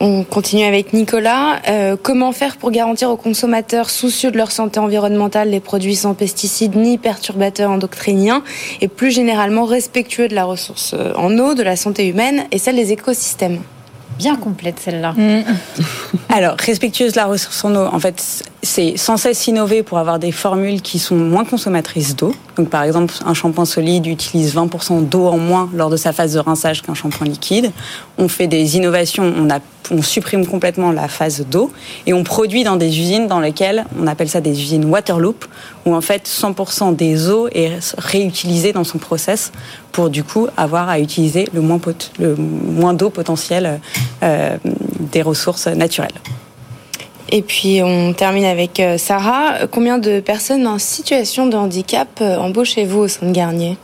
On 0.00 0.24
continue 0.24 0.64
avec 0.64 0.92
Nicolas. 0.92 1.60
Euh, 1.68 1.96
comment 2.00 2.32
faire 2.32 2.56
pour 2.56 2.70
garantir 2.70 3.10
aux 3.10 3.16
consommateurs 3.16 3.90
soucieux 3.90 4.30
de 4.30 4.36
leur 4.36 4.50
santé 4.50 4.80
environnementale 4.80 5.50
les 5.50 5.60
produits 5.60 5.96
sans 5.96 6.14
pesticides 6.14 6.76
ni 6.76 6.98
perturbateurs 6.98 7.70
endocriniens 7.70 8.42
et 8.80 8.88
plus 8.88 9.10
généralement 9.10 9.64
respectueux 9.64 10.28
de 10.28 10.34
la 10.34 10.44
ressource 10.44 10.94
euh, 10.98 11.12
en 11.16 11.36
eau, 11.38 11.54
de 11.54 11.62
la 11.62 11.76
santé 11.76 12.08
humaine 12.08 12.44
et 12.50 12.58
celle 12.58 12.76
des 12.76 12.92
écosystèmes? 12.92 13.60
Bien 14.18 14.36
complète 14.36 14.78
celle-là. 14.78 15.12
Mm. 15.12 15.44
Alors, 16.28 16.56
respectueuse 16.58 17.12
de 17.12 17.16
la 17.16 17.26
ressource 17.26 17.64
en 17.64 17.74
eau, 17.74 17.88
en 17.90 17.98
fait, 17.98 18.44
c'est 18.62 18.96
sans 18.96 19.16
cesse 19.16 19.46
innover 19.46 19.82
pour 19.82 19.98
avoir 19.98 20.18
des 20.18 20.32
formules 20.32 20.82
qui 20.82 20.98
sont 20.98 21.16
moins 21.16 21.44
consommatrices 21.44 22.14
d'eau. 22.14 22.34
Donc, 22.56 22.68
par 22.68 22.82
exemple, 22.82 23.14
un 23.24 23.32
shampoing 23.32 23.64
solide 23.64 24.06
utilise 24.06 24.54
20% 24.54 25.08
d'eau 25.08 25.26
en 25.26 25.38
moins 25.38 25.70
lors 25.72 25.88
de 25.88 25.96
sa 25.96 26.12
phase 26.12 26.34
de 26.34 26.40
rinçage 26.40 26.82
qu'un 26.82 26.94
shampoing 26.94 27.26
liquide. 27.26 27.72
On 28.18 28.28
fait 28.28 28.46
des 28.46 28.76
innovations, 28.76 29.32
on, 29.90 30.02
supprime 30.02 30.46
complètement 30.46 30.92
la 30.92 31.08
phase 31.08 31.46
d'eau 31.50 31.72
et 32.06 32.12
on 32.12 32.22
produit 32.22 32.62
dans 32.62 32.76
des 32.76 33.00
usines 33.00 33.26
dans 33.26 33.40
lesquelles 33.40 33.86
on 33.98 34.06
appelle 34.06 34.28
ça 34.28 34.40
des 34.40 34.60
usines 34.60 34.84
Waterloop, 34.84 35.44
où 35.86 35.94
en 35.94 36.00
fait 36.00 36.28
100% 36.28 36.94
des 36.94 37.28
eaux 37.30 37.48
est 37.48 37.78
réutilisée 37.98 38.72
dans 38.72 38.84
son 38.84 38.98
process 38.98 39.52
pour 39.90 40.10
du 40.10 40.22
coup 40.22 40.48
avoir 40.56 40.88
à 40.88 41.00
utiliser 41.00 41.48
le 41.52 41.60
moins, 41.60 41.80
le 42.18 42.36
moins 42.36 42.94
d'eau 42.94 43.10
potentielle 43.10 43.80
euh, 44.22 44.58
des 45.12 45.22
ressources 45.22 45.66
naturelles. 45.66 46.12
Et 47.32 47.42
puis 47.42 47.80
on 47.82 48.12
termine 48.12 48.44
avec 48.44 48.80
euh, 48.80 48.98
Sarah. 48.98 49.66
Combien 49.70 49.98
de 49.98 50.20
personnes 50.20 50.66
en 50.66 50.78
situation 50.78 51.46
de 51.46 51.56
handicap 51.56 52.08
euh, 52.20 52.36
embauchez-vous 52.36 53.00
au 53.00 53.08
sein 53.08 53.26
de 53.26 53.32
Garnier? 53.32 53.76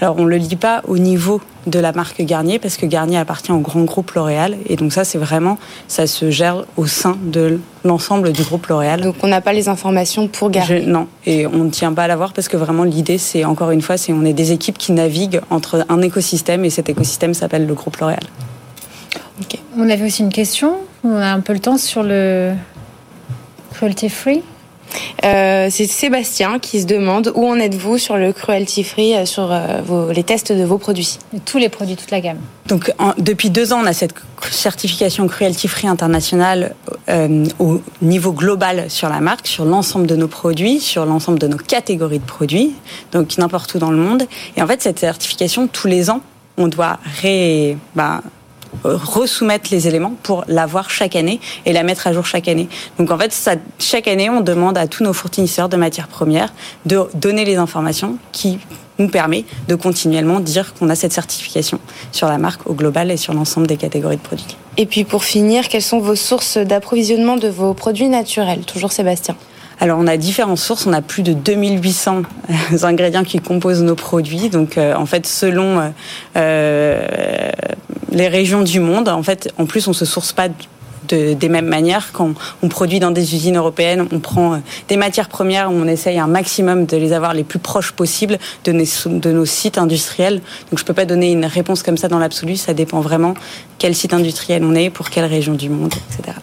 Alors 0.00 0.16
on 0.18 0.24
ne 0.24 0.30
le 0.30 0.38
dit 0.38 0.56
pas 0.56 0.82
au 0.88 0.98
niveau 0.98 1.40
de 1.66 1.78
la 1.78 1.92
marque 1.92 2.22
Garnier 2.22 2.58
parce 2.58 2.76
que 2.76 2.86
Garnier 2.86 3.18
appartient 3.18 3.52
au 3.52 3.58
grand 3.58 3.82
groupe 3.82 4.12
L'Oréal 4.12 4.56
et 4.66 4.76
donc 4.76 4.92
ça 4.92 5.04
c'est 5.04 5.18
vraiment 5.18 5.58
ça 5.88 6.06
se 6.06 6.30
gère 6.30 6.64
au 6.76 6.86
sein 6.86 7.18
de 7.22 7.60
l'ensemble 7.84 8.32
du 8.32 8.42
groupe 8.42 8.66
L'Oréal. 8.66 9.02
Donc 9.02 9.16
on 9.22 9.28
n'a 9.28 9.40
pas 9.40 9.52
les 9.52 9.68
informations 9.68 10.28
pour 10.28 10.50
Garnier? 10.50 10.80
non 10.86 11.06
et 11.26 11.46
on 11.46 11.64
ne 11.64 11.70
tient 11.70 11.92
pas 11.92 12.04
à 12.04 12.08
l'avoir 12.08 12.32
parce 12.32 12.48
que 12.48 12.56
vraiment 12.56 12.84
l'idée 12.84 13.18
c'est 13.18 13.44
encore 13.44 13.70
une 13.70 13.82
fois 13.82 13.96
c'est 13.96 14.12
on 14.12 14.24
est 14.24 14.34
des 14.34 14.52
équipes 14.52 14.78
qui 14.78 14.92
naviguent 14.92 15.40
entre 15.50 15.84
un 15.88 16.00
écosystème 16.02 16.64
et 16.64 16.70
cet 16.70 16.88
écosystème 16.88 17.34
s'appelle 17.34 17.66
le 17.66 17.74
groupe 17.74 17.96
L'Oréal. 17.98 18.24
On 19.78 19.90
avait 19.90 20.06
aussi 20.06 20.22
une 20.22 20.32
question. 20.32 20.76
On 21.04 21.16
a 21.16 21.26
un 21.26 21.40
peu 21.40 21.52
le 21.52 21.58
temps 21.58 21.76
sur 21.76 22.02
le 22.02 22.54
cruelty 23.76 24.08
free. 24.08 24.42
Euh, 25.24 25.68
c'est 25.70 25.86
Sébastien 25.86 26.58
qui 26.58 26.80
se 26.80 26.86
demande 26.86 27.32
où 27.34 27.46
en 27.46 27.56
êtes-vous 27.56 27.98
sur 27.98 28.16
le 28.16 28.32
cruelty 28.32 28.84
free, 28.84 29.14
euh, 29.14 29.26
sur 29.26 29.50
euh, 29.50 30.12
les 30.12 30.22
tests 30.22 30.52
de 30.52 30.64
vos 30.64 30.78
produits 30.78 31.18
Tous 31.44 31.58
les 31.58 31.68
produits, 31.68 31.96
toute 31.96 32.10
la 32.10 32.20
gamme. 32.20 32.38
Donc 32.68 32.92
depuis 33.18 33.50
deux 33.50 33.72
ans, 33.72 33.80
on 33.82 33.86
a 33.86 33.92
cette 33.92 34.14
certification 34.50 35.26
cruelty 35.26 35.68
free 35.68 35.88
internationale 35.88 36.74
au 37.58 37.80
niveau 38.02 38.32
global 38.32 38.90
sur 38.90 39.08
la 39.08 39.20
marque, 39.20 39.46
sur 39.46 39.64
l'ensemble 39.64 40.06
de 40.06 40.16
nos 40.16 40.28
produits, 40.28 40.80
sur 40.80 41.04
l'ensemble 41.06 41.38
de 41.38 41.46
nos 41.46 41.58
catégories 41.58 42.18
de 42.18 42.24
produits, 42.24 42.72
donc 43.12 43.38
n'importe 43.38 43.74
où 43.74 43.78
dans 43.78 43.92
le 43.92 43.98
monde. 43.98 44.24
Et 44.56 44.62
en 44.62 44.66
fait, 44.66 44.82
cette 44.82 44.98
certification, 44.98 45.68
tous 45.68 45.86
les 45.86 46.10
ans, 46.10 46.22
on 46.56 46.68
doit 46.68 46.98
ré, 47.20 47.76
ben, 47.94 48.22
resoumettre 48.84 49.68
les 49.70 49.88
éléments 49.88 50.14
pour 50.22 50.44
l'avoir 50.48 50.90
chaque 50.90 51.16
année 51.16 51.40
et 51.64 51.72
la 51.72 51.82
mettre 51.82 52.06
à 52.06 52.12
jour 52.12 52.26
chaque 52.26 52.48
année. 52.48 52.68
Donc 52.98 53.10
en 53.10 53.18
fait, 53.18 53.34
chaque 53.78 54.08
année, 54.08 54.30
on 54.30 54.40
demande 54.40 54.78
à 54.78 54.86
tous 54.86 55.04
nos 55.04 55.12
fournisseurs 55.12 55.68
de 55.68 55.76
matières 55.76 56.08
premières 56.08 56.52
de 56.84 57.06
donner 57.14 57.44
les 57.44 57.56
informations 57.56 58.18
qui 58.32 58.58
nous 58.98 59.08
permet 59.08 59.44
de 59.68 59.74
continuellement 59.74 60.40
dire 60.40 60.74
qu'on 60.74 60.88
a 60.88 60.94
cette 60.94 61.12
certification 61.12 61.78
sur 62.12 62.28
la 62.28 62.38
marque 62.38 62.66
au 62.68 62.74
global 62.74 63.10
et 63.10 63.16
sur 63.16 63.34
l'ensemble 63.34 63.66
des 63.66 63.76
catégories 63.76 64.16
de 64.16 64.22
produits. 64.22 64.56
Et 64.78 64.86
puis 64.86 65.04
pour 65.04 65.24
finir, 65.24 65.68
quelles 65.68 65.82
sont 65.82 65.98
vos 65.98 66.16
sources 66.16 66.58
d'approvisionnement 66.58 67.36
de 67.36 67.48
vos 67.48 67.74
produits 67.74 68.08
naturels? 68.08 68.60
Toujours 68.60 68.92
Sébastien. 68.92 69.36
Alors 69.80 69.98
on 70.00 70.06
a 70.06 70.16
différentes 70.16 70.58
sources, 70.58 70.86
on 70.86 70.92
a 70.92 71.02
plus 71.02 71.22
de 71.22 71.32
2800 71.32 72.22
ingrédients 72.82 73.24
qui 73.24 73.38
composent 73.38 73.82
nos 73.82 73.94
produits. 73.94 74.48
Donc 74.48 74.78
en 74.78 75.06
fait 75.06 75.26
selon 75.26 75.92
euh, 76.36 77.50
les 78.12 78.28
régions 78.28 78.62
du 78.62 78.80
monde, 78.80 79.08
en 79.08 79.22
fait 79.22 79.52
en 79.58 79.66
plus 79.66 79.86
on 79.88 79.92
se 79.92 80.04
source 80.04 80.32
pas 80.32 80.48
des 81.06 81.48
mêmes 81.48 81.66
manières. 81.66 82.10
Quand 82.12 82.34
on 82.62 82.68
produit 82.68 83.00
dans 83.00 83.10
des 83.10 83.34
usines 83.34 83.56
européennes, 83.56 84.06
on 84.12 84.18
prend 84.18 84.54
euh, 84.54 84.58
des 84.88 84.96
matières 84.96 85.28
premières, 85.28 85.70
on 85.70 85.86
essaye 85.86 86.18
un 86.18 86.26
maximum 86.26 86.86
de 86.86 86.96
les 86.96 87.12
avoir 87.12 87.34
les 87.34 87.44
plus 87.44 87.58
proches 87.58 87.92
possibles 87.92 88.38
de 88.64 88.72
nos, 88.72 88.84
de 89.06 89.32
nos 89.32 89.44
sites 89.44 89.78
industriels. 89.78 90.36
Donc 90.70 90.78
je 90.78 90.82
ne 90.82 90.86
peux 90.86 90.94
pas 90.94 91.04
donner 91.04 91.32
une 91.32 91.46
réponse 91.46 91.82
comme 91.82 91.96
ça 91.96 92.08
dans 92.08 92.18
l'absolu, 92.18 92.56
ça 92.56 92.74
dépend 92.74 93.00
vraiment 93.00 93.34
quel 93.78 93.94
site 93.94 94.14
industriel 94.14 94.64
on 94.64 94.74
est, 94.74 94.90
pour 94.90 95.10
quelle 95.10 95.26
région 95.26 95.54
du 95.54 95.68
monde, 95.68 95.94
etc. 96.10 96.36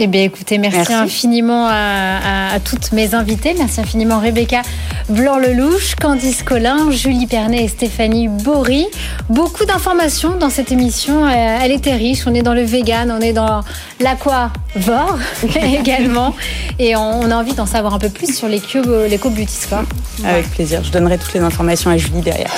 Eh 0.00 0.06
bien, 0.06 0.22
écoutez, 0.22 0.58
merci, 0.58 0.92
infiniment 0.92 1.66
à, 1.68 2.60
toutes 2.64 2.92
mes 2.92 3.14
invités. 3.14 3.54
Merci 3.58 3.80
infiniment 3.80 4.20
Rebecca 4.20 4.62
Blanc-Lelouch, 5.08 5.96
Candice 6.00 6.44
Collin, 6.44 6.90
Julie 6.92 7.26
Pernet 7.26 7.64
et 7.64 7.68
Stéphanie 7.68 8.28
Bory. 8.28 8.86
Beaucoup 9.28 9.64
d'informations 9.64 10.36
dans 10.36 10.50
cette 10.50 10.70
émission. 10.70 11.24
Euh, 11.24 11.58
elle 11.60 11.72
était 11.72 11.94
riche. 11.94 12.26
On 12.26 12.34
est 12.34 12.42
dans 12.42 12.54
le 12.54 12.62
vegan, 12.62 13.10
on 13.10 13.20
est 13.20 13.32
dans 13.32 13.62
l'aquavore 13.98 15.18
également. 15.56 16.34
Et 16.78 16.94
on, 16.94 17.28
a 17.30 17.34
envie 17.34 17.54
d'en 17.54 17.66
savoir 17.66 17.94
un 17.94 17.98
peu 17.98 18.08
plus 18.08 18.32
sur 18.36 18.46
les 18.46 18.60
cubes, 18.60 18.90
les 19.08 19.18
Beauty 19.18 19.46
Score. 19.48 19.82
Avec 20.24 20.48
plaisir. 20.50 20.82
Je 20.84 20.90
donnerai 20.90 21.18
toutes 21.18 21.34
les 21.34 21.40
informations 21.40 21.90
à 21.90 21.96
Julie 21.96 22.20
derrière. 22.20 22.52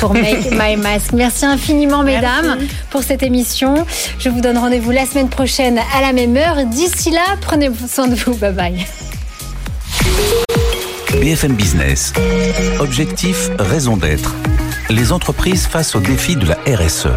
Pour 0.00 0.14
Make 0.14 0.50
My 0.52 0.76
Mask. 0.76 1.12
Merci 1.12 1.44
infiniment, 1.44 2.02
mesdames, 2.02 2.58
pour 2.90 3.02
cette 3.02 3.22
émission. 3.22 3.74
Je 4.18 4.30
vous 4.30 4.40
donne 4.40 4.56
rendez-vous 4.56 4.90
la 4.90 5.04
semaine 5.04 5.28
prochaine 5.28 5.78
à 5.96 6.00
la 6.00 6.12
même 6.12 6.36
heure. 6.36 6.64
D'ici 6.78 7.10
là, 7.10 7.36
prenez 7.40 7.70
soin 7.88 8.06
de 8.06 8.14
vous. 8.14 8.34
Bye 8.36 8.52
bye. 8.52 8.86
BFM 11.20 11.54
Business. 11.54 12.12
Objectif, 12.78 13.50
raison 13.58 13.96
d'être. 13.96 14.36
Les 14.88 15.10
entreprises 15.10 15.66
face 15.66 15.96
au 15.96 15.98
défi 15.98 16.36
de 16.36 16.46
la 16.46 16.56
RSE. 16.72 17.08